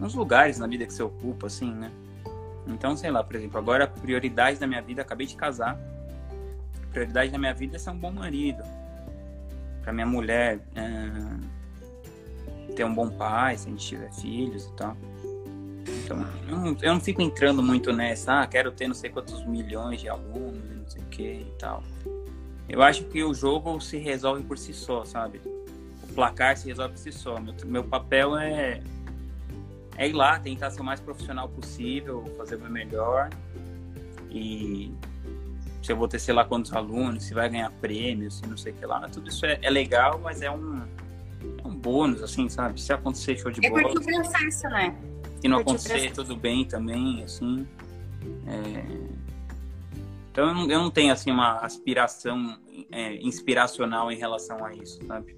[0.00, 1.90] uns lugares na vida que você ocupa, assim, né?
[2.66, 5.78] Então, sei lá, por exemplo, agora prioridade da minha vida, acabei de casar,
[6.90, 8.62] prioridade da minha vida é ser um bom marido.
[9.82, 11.10] Para minha mulher, é,
[12.72, 14.96] ter um bom pai, se a gente tiver filhos e tal.
[16.04, 19.44] Então, eu não, eu não, fico entrando muito nessa, ah, quero ter não sei quantos
[19.46, 21.82] milhões de alunos e não sei o que e tal.
[22.68, 25.40] Eu acho que o jogo se resolve por si só, sabe?
[26.02, 27.38] O placar se resolve por si só.
[27.38, 28.82] Meu, meu papel é
[29.96, 33.30] é ir lá, tentar ser o mais profissional possível, fazer o meu melhor.
[34.30, 34.92] E
[35.82, 38.72] se eu vou ter, sei lá, quantos alunos, se vai ganhar prêmios, se não sei
[38.72, 39.08] o que lá.
[39.08, 41.03] Tudo isso é, é legal, mas é um, é um
[41.84, 42.80] bônus, assim, sabe?
[42.80, 43.82] Se acontecer, show de é bola.
[43.82, 44.96] É o processo, né?
[45.40, 47.68] Se não acontecer, tudo bem também, assim.
[48.46, 49.14] É...
[50.32, 52.58] Então eu não, eu não tenho, assim, uma aspiração
[52.90, 55.36] é, inspiracional em relação a isso, sabe?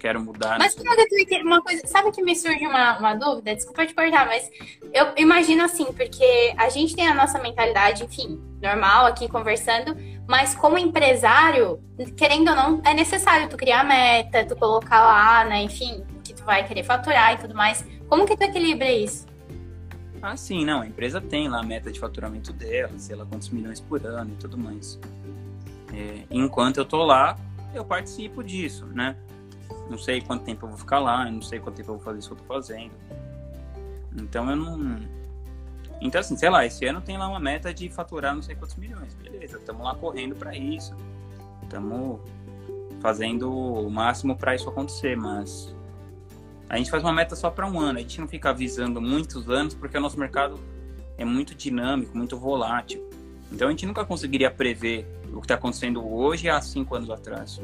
[0.00, 0.58] quero mudar.
[0.58, 0.74] Mas
[1.44, 3.54] uma coisa, sabe que me surge uma, uma dúvida?
[3.54, 4.50] Desculpa te cortar, mas
[4.94, 9.94] eu imagino assim, porque a gente tem a nossa mentalidade, enfim, normal aqui conversando,
[10.30, 11.80] mas como empresário,
[12.16, 16.44] querendo ou não, é necessário tu criar meta, tu colocar lá, né, enfim, que tu
[16.44, 17.84] vai querer faturar e tudo mais.
[18.08, 19.26] Como que tu equilibra isso?
[20.22, 20.82] Ah, sim, não.
[20.82, 24.30] A empresa tem lá a meta de faturamento dela, sei lá quantos milhões por ano
[24.30, 25.00] e tudo mais.
[25.92, 27.36] É, enquanto eu tô lá,
[27.74, 29.16] eu participo disso, né?
[29.90, 32.20] não sei quanto tempo eu vou ficar lá, não sei quanto tempo eu vou fazer
[32.20, 32.92] isso que eu tô fazendo.
[34.16, 35.19] Então eu não.
[36.00, 38.76] Então, assim, sei lá, esse ano tem lá uma meta de faturar não sei quantos
[38.76, 39.14] milhões.
[39.14, 40.94] Beleza, estamos lá correndo para isso.
[41.62, 42.20] Estamos
[43.00, 45.74] fazendo o máximo para isso acontecer, mas
[46.68, 47.98] a gente faz uma meta só para um ano.
[47.98, 50.58] A gente não fica avisando muitos anos porque o nosso mercado
[51.18, 53.08] é muito dinâmico, muito volátil.
[53.52, 57.60] Então a gente nunca conseguiria prever o que está acontecendo hoje há cinco anos atrás.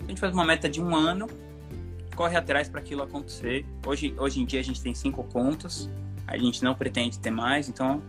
[0.00, 1.26] A gente faz uma meta de um ano,
[2.14, 3.66] corre atrás para aquilo acontecer.
[3.84, 5.90] Hoje, hoje em dia a gente tem cinco contas,
[6.26, 8.02] a gente não pretende ter mais, então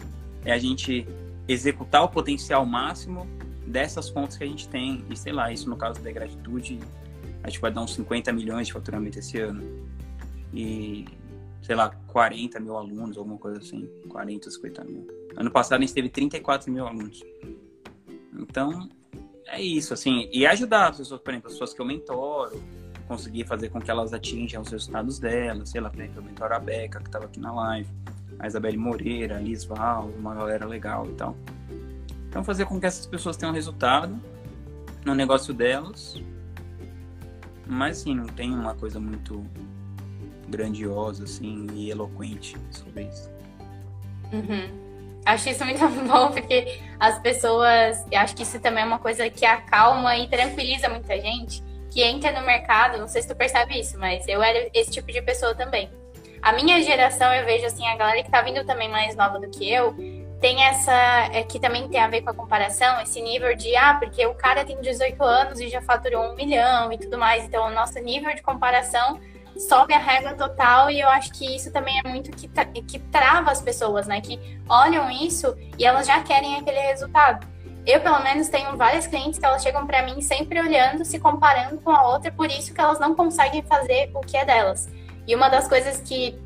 [0.43, 1.07] é a gente
[1.47, 3.27] executar o potencial máximo
[3.65, 5.03] dessas contas que a gente tem.
[5.09, 6.79] E sei lá, isso no caso da gratitude,
[7.43, 9.61] a gente vai dar uns 50 milhões de faturamento esse ano.
[10.53, 11.05] E,
[11.61, 13.87] sei lá, 40 mil alunos, alguma coisa assim.
[14.09, 15.07] 40, 50 mil.
[15.35, 17.23] Ano passado a gente teve 34 mil alunos.
[18.33, 18.89] Então,
[19.45, 22.61] é isso, assim, e ajudar as pessoas, por exemplo, as pessoas que eu mentoro,
[23.07, 26.59] conseguir fazer com que elas atinjam os resultados delas, sei lá, por exemplo, a mentora
[26.59, 27.89] Beca, que estava aqui na live,
[28.37, 31.35] a Isabelle Moreira, a Liz Val, uma galera legal e tal.
[32.29, 34.19] Então, fazer com que essas pessoas tenham resultado
[35.05, 36.21] no negócio delas,
[37.65, 39.45] mas, assim, não tem uma coisa muito
[40.49, 43.29] grandiosa, assim, e eloquente sobre isso.
[44.31, 44.87] Uhum.
[45.25, 48.05] Acho isso muito bom, porque as pessoas.
[48.11, 51.66] Eu acho que isso também é uma coisa que acalma e tranquiliza muita gente
[51.97, 52.99] que entra no mercado.
[52.99, 55.89] Não sei se tu percebe isso, mas eu era esse tipo de pessoa também.
[56.43, 59.49] A minha geração, eu vejo assim, a galera que tá vindo também mais nova do
[59.49, 59.95] que eu,
[60.39, 60.93] tem essa.
[61.33, 64.35] É, que também tem a ver com a comparação, esse nível de, ah, porque o
[64.35, 67.45] cara tem 18 anos e já faturou um milhão e tudo mais.
[67.45, 69.19] Então, o nosso nível de comparação
[69.57, 72.47] sobe a régua total e eu acho que isso também é muito que,
[72.83, 74.21] que trava as pessoas, né?
[74.21, 74.39] Que
[74.69, 77.56] olham isso e elas já querem aquele resultado.
[77.87, 81.77] Eu, pelo menos, tenho várias clientes que elas chegam para mim sempre olhando, se comparando
[81.77, 84.89] com a outra, por isso que elas não conseguem fazer o que é delas.
[85.25, 86.37] E uma das coisas que,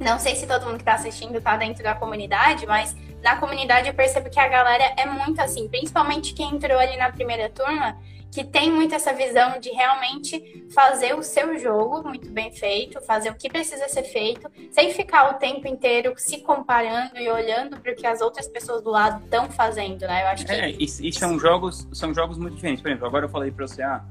[0.00, 3.86] não sei se todo mundo que está assistindo está dentro da comunidade, mas na comunidade
[3.86, 7.96] eu percebo que a galera é muito assim, principalmente quem entrou ali na primeira turma,
[8.30, 13.30] que tem muito essa visão de realmente fazer o seu jogo muito bem feito, fazer
[13.30, 17.92] o que precisa ser feito, sem ficar o tempo inteiro se comparando e olhando para
[17.92, 20.22] o que as outras pessoas do lado estão fazendo, né?
[20.22, 22.82] Eu acho que é, e, e, são jogos, são jogos muito diferentes.
[22.82, 24.04] Por exemplo, agora eu falei para você, ah,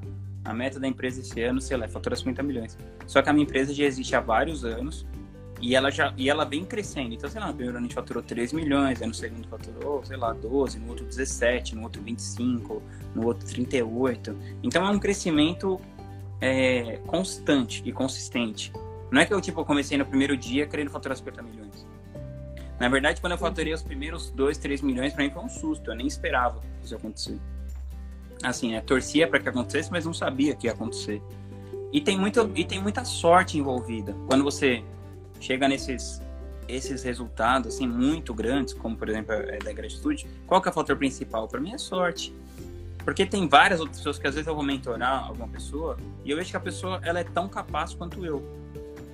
[0.44, 2.78] a meta da empresa esse ano, sei lá, é faturar 50 milhões.
[3.06, 5.06] Só que a minha empresa já existe há vários anos
[5.62, 7.14] e ela já e ela vem crescendo.
[7.14, 10.04] Então, sei lá, no primeiro ano a gente faturou 3 milhões, aí no segundo faturou,
[10.06, 12.82] sei lá, 12, no outro 17, no outro 25,
[13.16, 14.38] no outro 38.
[14.64, 15.80] Então é um crescimento
[16.40, 18.72] é, constante e consistente.
[19.12, 21.88] Não é que eu tipo comecei no primeiro dia querendo faturar 50 milhões.
[22.80, 25.90] Na verdade, quando eu faturei os primeiros 2, 3 milhões, para mim foi um susto.
[25.90, 27.40] Eu nem esperava isso acontecer.
[28.44, 31.22] Assim, é, torcia para que acontecesse, mas não sabia que ia acontecer.
[31.92, 34.16] E tem, muito, e tem muita sorte envolvida.
[34.28, 34.84] Quando você
[35.40, 36.22] chega nesses
[36.68, 40.74] esses resultados assim muito grandes, como por exemplo é da gratitude, qual que é o
[40.74, 41.48] fator principal?
[41.48, 42.34] Para mim é sorte.
[43.06, 46.36] Porque tem várias outras pessoas que às vezes eu vou mentorar alguma pessoa e eu
[46.36, 48.44] vejo que a pessoa ela é tão capaz quanto eu.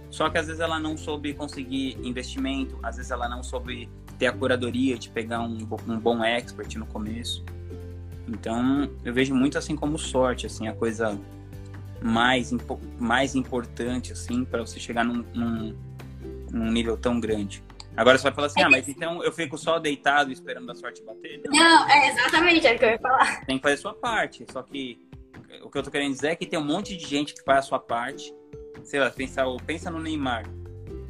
[0.10, 4.28] Só que às vezes ela não soube conseguir investimento, às vezes ela não soube ter
[4.28, 5.58] a curadoria de pegar um,
[5.88, 7.44] um bom expert no começo.
[8.28, 11.20] Então, eu vejo muito assim como sorte, assim, a coisa
[12.02, 12.52] mais,
[13.00, 15.76] mais importante, assim, para você chegar num, num,
[16.54, 17.64] num nível tão grande.
[17.96, 20.76] Agora você vai falar assim, é ah, mas então eu fico só deitado esperando a
[20.76, 21.42] sorte bater?
[21.46, 23.46] Não, não é exatamente é o que eu ia falar.
[23.46, 24.46] Tem que fazer a sua parte.
[24.52, 25.08] Só que
[25.64, 27.60] o que eu tô querendo dizer é que tem um monte de gente que faz
[27.60, 28.34] a sua parte.
[28.84, 30.46] Sei lá, pensa, pensa no Neymar.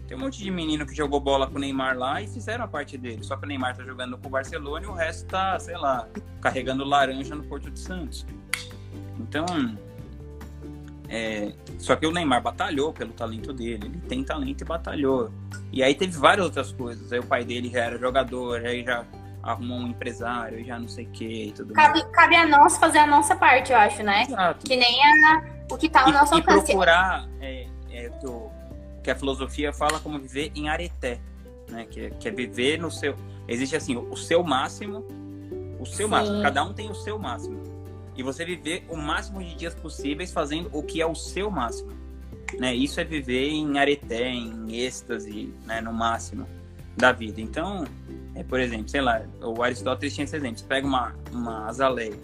[0.07, 2.67] Tem um monte de menino que jogou bola com o Neymar lá e fizeram a
[2.67, 3.23] parte dele.
[3.23, 6.09] Só que o Neymar tá jogando com o Barcelona e o resto tá, sei lá,
[6.41, 8.25] carregando laranja no Porto de Santos.
[9.17, 9.45] Então,
[11.15, 15.29] é, só que o Neymar batalhou pelo talento dele, ele tem talento e batalhou.
[15.71, 17.13] E aí teve várias outras coisas.
[17.13, 19.05] Aí o pai dele já era jogador, aí já
[19.43, 22.11] arrumou um empresário, já não sei o que e tudo cabe, mais.
[22.15, 24.23] Cabe a nós fazer a nossa parte, eu acho, né?
[24.23, 24.65] Exato.
[24.65, 26.63] Que nem a, o que tá ao nosso alcance.
[26.63, 28.27] E procurar, é, é, que,
[29.03, 31.19] que a filosofia fala como viver em areté,
[31.69, 31.85] né?
[31.91, 33.15] Que, que é viver no seu...
[33.47, 35.05] Existe assim, o, o seu máximo,
[35.79, 36.11] o seu Sim.
[36.11, 36.41] máximo.
[36.41, 37.72] Cada um tem o seu máximo
[38.15, 41.91] e você viver o máximo de dias possíveis fazendo o que é o seu máximo.
[42.59, 42.73] Né?
[42.75, 45.81] Isso é viver em areté, em êxtase, né?
[45.81, 46.47] no máximo
[46.95, 47.41] da vida.
[47.41, 47.85] Então,
[48.35, 50.59] é, por exemplo, sei lá, o Aristóteles tinha esse exemplo.
[50.59, 52.17] Você pega uma, uma azaleia,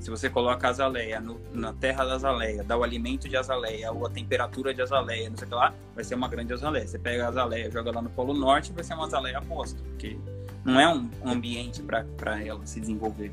[0.00, 3.90] se você coloca a azaleia no, na terra da azaleia, dá o alimento de azaleia,
[3.90, 6.86] ou a temperatura de azaleia, não sei o que lá, vai ser uma grande azaleia.
[6.86, 10.18] Você pega a azaleia, joga lá no Polo Norte, vai ser uma azaleia aposta, porque
[10.64, 13.32] não é um ambiente para ela se desenvolver.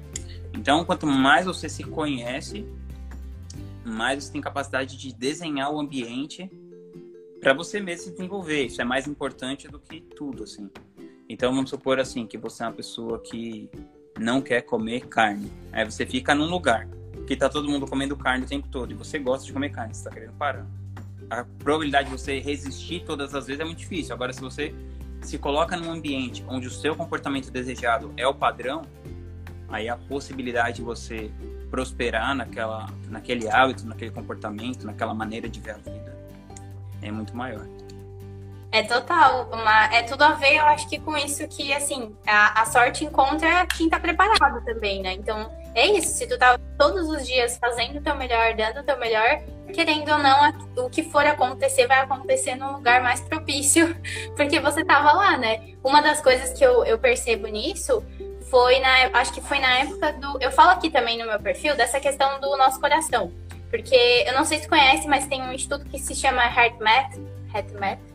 [0.54, 2.66] Então, quanto mais você se conhece,
[3.86, 6.50] mais você tem capacidade de desenhar o ambiente
[7.40, 8.66] para você mesmo se desenvolver.
[8.66, 10.70] Isso é mais importante do que tudo, assim.
[11.28, 13.70] Então, vamos supor assim que você é uma pessoa que
[14.20, 15.52] não quer comer carne.
[15.72, 16.88] Aí você fica num lugar
[17.26, 19.94] que tá todo mundo comendo carne o tempo todo e você gosta de comer carne,
[19.94, 20.68] você tá querendo parar.
[21.30, 24.14] A probabilidade de você resistir todas as vezes é muito difícil.
[24.14, 24.76] Agora, se você
[25.22, 28.82] se coloca num ambiente onde o seu comportamento desejado é o padrão,
[29.72, 31.32] aí a possibilidade de você
[31.70, 36.12] prosperar naquela, naquele hábito, naquele comportamento, naquela maneira de ver a vida
[37.02, 37.66] é muito maior.
[38.72, 42.62] É total, uma, é tudo a ver, eu acho que com isso que, assim, a,
[42.62, 45.12] a sorte encontra quem tá preparado também, né?
[45.12, 48.84] Então, é isso, se tu tá todos os dias fazendo o teu melhor, dando o
[48.84, 49.42] teu melhor,
[49.74, 53.94] querendo ou não, o que for acontecer vai acontecer num lugar mais propício,
[54.38, 55.74] porque você tava lá, né?
[55.84, 58.02] Uma das coisas que eu, eu percebo nisso
[58.52, 61.76] foi na, acho que foi na época do, eu falo aqui também no meu perfil
[61.76, 63.32] dessa questão do nosso coração.
[63.70, 67.18] porque eu não sei se conhece, mas tem um estudo que se chama HeartMath,
[67.56, 68.12] HeartMath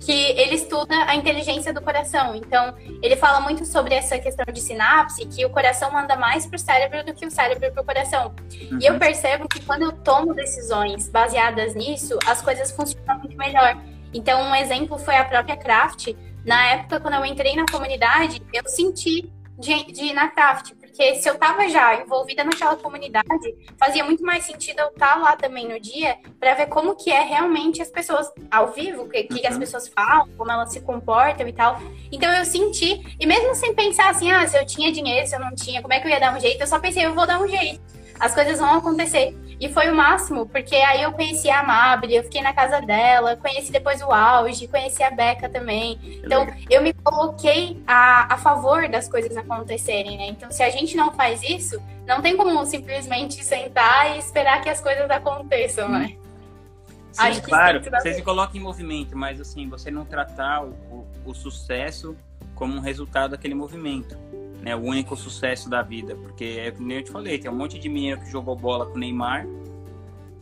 [0.00, 2.36] que ele estuda a inteligência do coração.
[2.36, 6.54] Então, ele fala muito sobre essa questão de sinapse, que o coração manda mais para
[6.54, 8.32] o cérebro do que o cérebro para o coração.
[8.70, 8.78] Uhum.
[8.80, 8.98] E eu uhum.
[9.00, 13.76] percebo que quando eu tomo decisões baseadas nisso, as coisas funcionam muito melhor.
[14.14, 16.14] Então, um exemplo foi a própria Craft.
[16.44, 19.28] Na época, quando eu entrei na comunidade, eu senti
[19.58, 24.22] de, de ir na Craft, porque se eu estava já envolvida naquela comunidade, fazia muito
[24.22, 27.80] mais sentido eu estar tá lá também no dia para ver como que é realmente
[27.80, 29.48] as pessoas ao vivo, o que, que uhum.
[29.48, 31.80] as pessoas falam, como elas se comportam e tal.
[32.12, 35.40] Então eu senti, e mesmo sem pensar assim, ah, se eu tinha dinheiro, se eu
[35.40, 37.26] não tinha, como é que eu ia dar um jeito, eu só pensei, eu vou
[37.26, 37.80] dar um jeito.
[38.18, 39.36] As coisas vão acontecer.
[39.58, 43.36] E foi o máximo, porque aí eu conheci a Mabel, eu fiquei na casa dela,
[43.36, 45.98] conheci depois o Auge, conheci a Beca também.
[46.22, 50.26] Então, eu me coloquei a, a favor das coisas acontecerem, né?
[50.28, 54.68] Então, se a gente não faz isso, não tem como simplesmente sentar e esperar que
[54.68, 56.16] as coisas aconteçam, né?
[57.12, 61.06] Sim, Acho claro, você se coloca em movimento, mas assim, você não tratar o, o,
[61.30, 62.14] o sucesso
[62.54, 64.18] como um resultado daquele movimento
[64.66, 67.78] né, o único sucesso da vida, porque é como eu te falei, tem um monte
[67.78, 69.46] de menino que jogou bola com o Neymar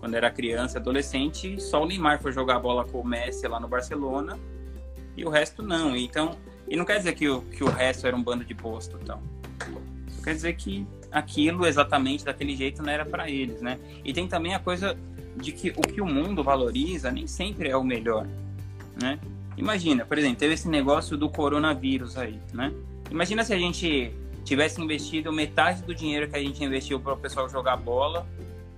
[0.00, 3.68] quando era criança, adolescente, só o Neymar foi jogar bola com o Messi lá no
[3.68, 4.38] Barcelona
[5.14, 5.94] e o resto não.
[5.94, 8.98] Então, e não quer dizer que o, que o resto era um bando de posto,
[9.02, 9.20] então.
[10.08, 13.78] Isso quer dizer que aquilo exatamente daquele jeito não era para eles, né?
[14.02, 14.96] E tem também a coisa
[15.36, 18.26] de que o que o mundo valoriza nem sempre é o melhor,
[18.98, 19.18] né?
[19.54, 22.72] Imagina, por exemplo, teve esse negócio do coronavírus aí, né?
[23.10, 24.12] Imagina se a gente
[24.44, 28.26] tivesse investido metade do dinheiro que a gente investiu para o pessoal jogar bola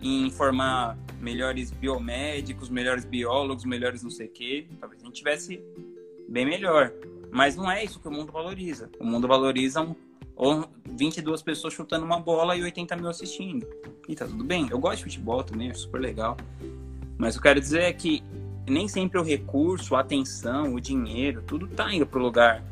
[0.00, 4.66] em formar melhores biomédicos, melhores biólogos, melhores não sei o quê.
[4.80, 5.60] Talvez a gente tivesse
[6.28, 6.92] bem melhor.
[7.30, 8.90] Mas não é isso que o mundo valoriza.
[9.00, 9.82] O mundo valoriza
[10.38, 13.66] um, 22 pessoas chutando uma bola e 80 mil assistindo.
[14.08, 14.68] E tá tudo bem.
[14.70, 16.36] Eu gosto de futebol também, é super legal.
[17.18, 18.22] Mas eu quero dizer é que
[18.68, 22.62] nem sempre o recurso, a atenção, o dinheiro, tudo tá indo pro lugar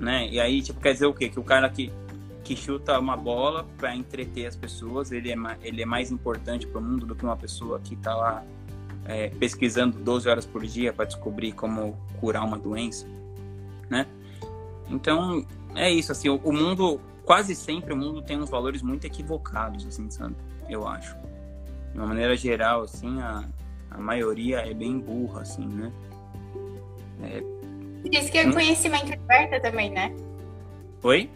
[0.00, 0.26] né?
[0.28, 1.28] E aí, tipo, quer dizer o quê?
[1.28, 1.92] Que o cara que,
[2.42, 6.80] que chuta uma bola para entreter as pessoas, ele é, ele é mais importante para
[6.80, 8.42] o mundo do que uma pessoa que está lá
[9.04, 13.06] é, pesquisando 12 horas por dia para descobrir como curar uma doença,
[13.90, 14.06] né?
[14.88, 19.04] Então, é isso, assim, o, o, mundo, quase sempre o mundo tem uns valores muito
[19.04, 20.34] equivocados, assim, sabe?
[20.68, 21.14] Eu acho.
[21.92, 23.44] De uma maneira geral, assim, a,
[23.90, 25.92] a maioria é bem burra, assim, né?
[27.22, 27.59] É,
[28.02, 30.14] por isso que o conhecimento liberta também, né?
[31.02, 31.30] Oi?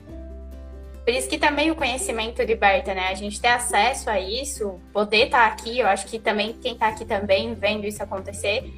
[1.04, 3.08] Por isso que também o conhecimento liberta, né?
[3.08, 6.72] A gente ter acesso a isso, poder estar tá aqui, eu acho que também quem
[6.72, 8.72] está aqui também vendo isso acontecer,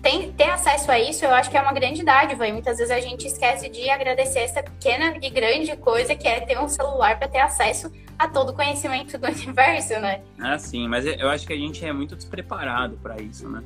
[0.00, 2.46] tem, ter acesso a isso, eu acho que é uma grande dádiva.
[2.46, 6.40] E muitas vezes a gente esquece de agradecer essa pequena e grande coisa que é
[6.40, 10.22] ter um celular para ter acesso a todo o conhecimento do universo, né?
[10.38, 13.62] Ah, sim, mas eu acho que a gente é muito despreparado para isso, né?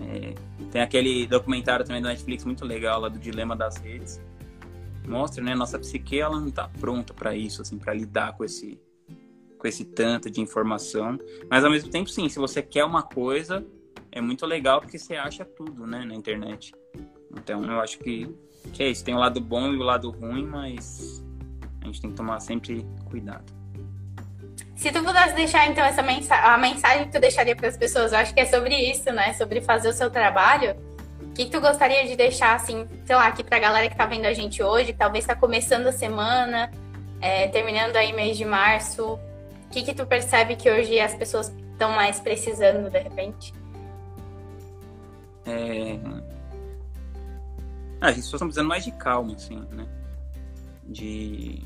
[0.00, 0.34] É,
[0.70, 4.20] tem aquele documentário também da Netflix muito legal lá do dilema das redes.
[5.06, 8.78] Mostra, né, nossa psique ela não está pronta para isso, assim, para lidar com esse
[9.58, 11.18] com esse tanto de informação,
[11.50, 13.66] mas ao mesmo tempo sim, se você quer uma coisa,
[14.12, 16.74] é muito legal porque você acha tudo, né, na internet.
[17.32, 18.28] Então, eu acho que,
[18.72, 21.24] que é isso, tem o lado bom e o lado ruim, mas
[21.80, 23.55] a gente tem que tomar sempre cuidado.
[24.76, 28.12] Se tu pudesse deixar, então, essa mensagem, a mensagem que tu deixaria para as pessoas,
[28.12, 29.32] eu acho que é sobre isso, né?
[29.32, 30.76] Sobre fazer o seu trabalho.
[31.22, 33.94] O que, que tu gostaria de deixar, assim, sei lá, aqui para a galera que
[33.94, 36.70] está vendo a gente hoje, talvez está começando a semana,
[37.22, 39.14] é, terminando aí mês de março.
[39.14, 43.54] O que, que tu percebe que hoje as pessoas estão mais precisando, de repente?
[45.46, 45.98] É...
[47.98, 49.86] Ah, as pessoas estão precisando mais de calma, assim, né?
[50.84, 51.62] De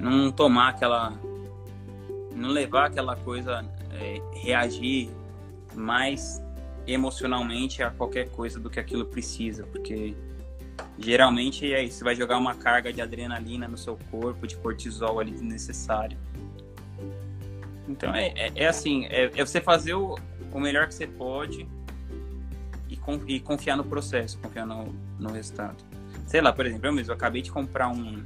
[0.00, 1.12] não tomar aquela
[2.34, 5.10] não levar aquela coisa, é, reagir
[5.74, 6.42] mais
[6.86, 10.16] emocionalmente a qualquer coisa do que aquilo precisa, porque
[10.98, 15.20] geralmente é isso, você vai jogar uma carga de adrenalina no seu corpo, de cortisol
[15.20, 16.16] ali desnecessário.
[17.88, 20.16] Então é, é, é assim, é, é, você fazer o,
[20.52, 21.68] o melhor que você pode
[22.88, 25.76] e, e confiar no processo, confiar no, no resultado.
[26.26, 28.22] Sei lá, por exemplo, eu mesmo acabei de comprar um.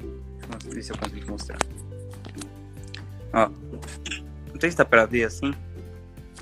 [0.63, 1.59] Deixa eu ver se eu consigo mostrar.
[3.33, 3.49] Ó,
[4.53, 5.53] não sei se dá pra ver assim,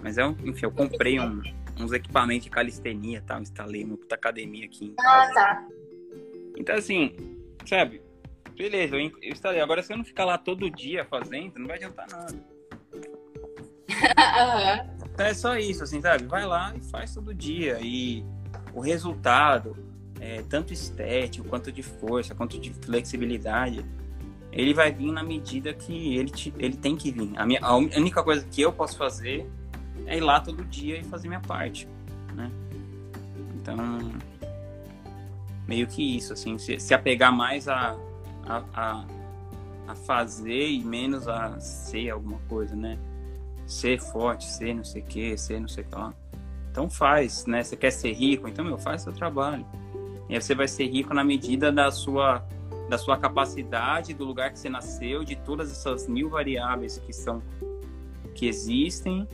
[0.02, 1.40] mas é um, enfim, eu comprei um,
[1.78, 3.36] uns equipamentos de calistenia, tá?
[3.36, 4.94] Eu instalei uma puta academia aqui.
[5.00, 5.68] Ah, tá.
[6.56, 7.16] Então, assim,
[7.66, 8.02] sabe?
[8.56, 9.60] Beleza, eu instalei.
[9.60, 12.34] Agora, se eu não ficar lá todo dia fazendo, não vai adiantar nada.
[15.14, 16.24] então, é só isso, assim, sabe?
[16.26, 17.78] Vai lá e faz todo dia.
[17.80, 18.24] E
[18.74, 19.76] o resultado,
[20.20, 23.84] é, tanto estético, quanto de força, quanto de flexibilidade,
[24.52, 27.32] ele vai vir na medida que ele, te, ele tem que vir.
[27.36, 29.50] A, minha, a única coisa que eu posso fazer
[30.06, 31.88] é ir lá todo dia e fazer minha parte,
[32.34, 32.50] né?
[33.54, 33.76] Então,
[35.66, 37.96] meio que isso, assim, se, se apegar mais a,
[38.44, 39.04] a, a,
[39.88, 42.98] a, fazer e menos a ser alguma coisa, né?
[43.66, 46.12] Ser forte, ser não sei o que, ser não sei o que lá.
[46.70, 47.62] Então faz, né?
[47.62, 49.64] Você quer ser rico, então, meu, faz seu trabalho.
[50.28, 52.46] E aí você vai ser rico na medida da sua
[52.92, 57.42] da sua capacidade, do lugar que você nasceu, de todas essas mil variáveis que são
[58.34, 59.26] que existem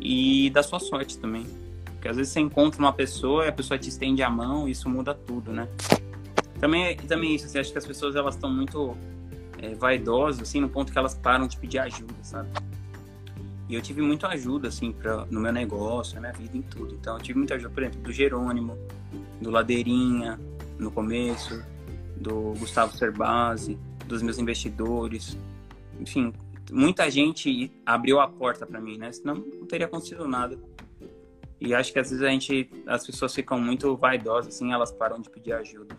[0.00, 1.46] e da sua sorte também.
[1.84, 4.70] Porque às vezes você encontra uma pessoa e a pessoa te estende a mão e
[4.70, 5.68] isso muda tudo, né?
[6.58, 8.96] Também, também isso, assim, acho que as pessoas elas estão muito
[9.58, 12.48] é, vaidosas, assim, no ponto que elas param de pedir ajuda, sabe?
[13.68, 14.94] E eu tive muita ajuda, assim,
[15.30, 16.94] no meu negócio, na minha vida, em tudo.
[16.94, 18.78] Então, eu tive muita ajuda, por exemplo, do Jerônimo,
[19.42, 20.40] do Ladeirinha,
[20.78, 21.62] no começo,
[22.16, 25.36] do Gustavo Cerbasi, dos meus investidores,
[26.00, 26.32] enfim,
[26.70, 29.12] muita gente abriu a porta para mim, né?
[29.12, 30.58] Senão não teria acontecido nada.
[31.60, 35.20] E acho que às vezes a gente, as pessoas ficam muito vaidosas, assim, elas param
[35.20, 35.96] de pedir ajuda.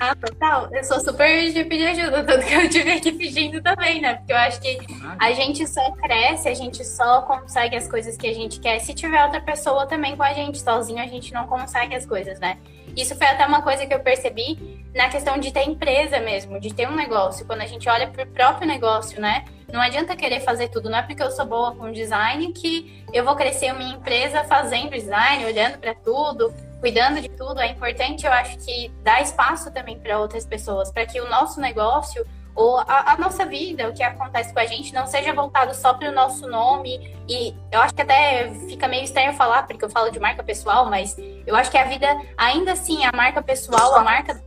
[0.00, 0.70] Ah, total.
[0.72, 4.14] Eu sou super de pedir ajuda, tanto que eu tive aqui pedindo também, né?
[4.14, 4.78] Porque eu acho que
[5.18, 8.94] a gente só cresce, a gente só consegue as coisas que a gente quer se
[8.94, 10.58] tiver outra pessoa também com a gente.
[10.58, 12.56] Sozinho a gente não consegue as coisas, né?
[12.96, 16.72] Isso foi até uma coisa que eu percebi na questão de ter empresa mesmo, de
[16.72, 17.44] ter um negócio.
[17.44, 19.44] Quando a gente olha para o próprio negócio, né?
[19.70, 20.88] Não adianta querer fazer tudo.
[20.88, 24.92] Não é porque eu sou boa com design que eu vou crescer minha empresa fazendo
[24.92, 27.60] design, olhando para tudo, cuidando de tudo.
[27.60, 31.60] É importante, eu acho que dar espaço também para outras pessoas, para que o nosso
[31.60, 35.74] negócio ou a, a, nossa vida, o que acontece com a gente, não seja voltado
[35.74, 37.16] só para o nosso nome.
[37.28, 40.86] E eu acho que até fica meio estranho falar, porque eu falo de marca pessoal,
[40.90, 41.16] mas
[41.46, 42.06] eu acho que a vida,
[42.36, 44.42] ainda assim, a marca pessoal, a marca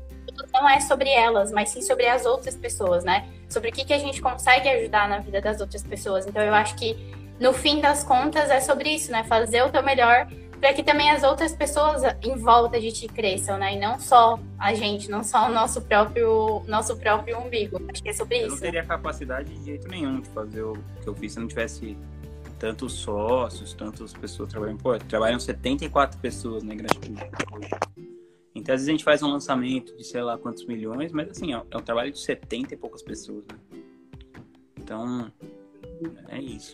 [0.54, 3.28] não é sobre elas, mas sim sobre as outras pessoas, né?
[3.50, 6.28] Sobre o que, que a gente consegue ajudar na vida das outras pessoas.
[6.28, 6.96] Então eu acho que
[7.40, 9.24] no fim das contas é sobre isso, né?
[9.24, 10.28] Fazer o teu melhor
[10.64, 13.76] para que também as outras pessoas em volta de ti cresçam, né?
[13.76, 17.82] E não só a gente, não só o nosso próprio, nosso próprio umbigo.
[17.90, 18.48] Acho que é sobre eu isso.
[18.48, 21.50] Eu não teria capacidade de jeito nenhum de fazer o que eu fiz se não
[21.50, 21.98] tivesse
[22.58, 24.82] tantos sócios, tantas pessoas trabalhando.
[24.82, 27.70] Pô, trabalham 74 pessoas na Gratitude hoje.
[28.56, 31.54] Então, às vezes a gente faz um lançamento de sei lá quantos milhões, mas assim,
[31.54, 33.82] ó, é um trabalho de 70 e poucas pessoas, né?
[34.78, 35.30] Então,
[36.30, 36.74] é isso.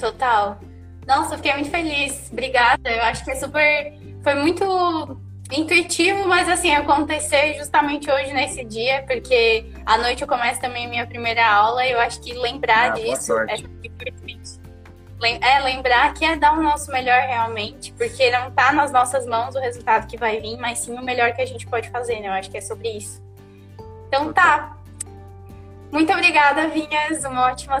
[0.00, 0.58] Total.
[1.06, 2.28] Nossa, fiquei muito feliz.
[2.32, 2.90] Obrigada.
[2.90, 3.92] Eu acho que é super.
[4.22, 10.60] Foi muito intuitivo, mas assim, acontecer justamente hoje nesse dia, porque à noite eu começo
[10.60, 14.62] também minha primeira aula e eu acho que lembrar ah, disso é importante.
[15.40, 19.54] É lembrar que é dar o nosso melhor realmente, porque não tá nas nossas mãos
[19.54, 22.26] o resultado que vai vir, mas sim o melhor que a gente pode fazer, né?
[22.26, 23.22] Eu acho que é sobre isso.
[24.08, 24.76] Então tá.
[25.92, 27.22] Muito obrigada, Vinhas.
[27.24, 27.78] Uma ótima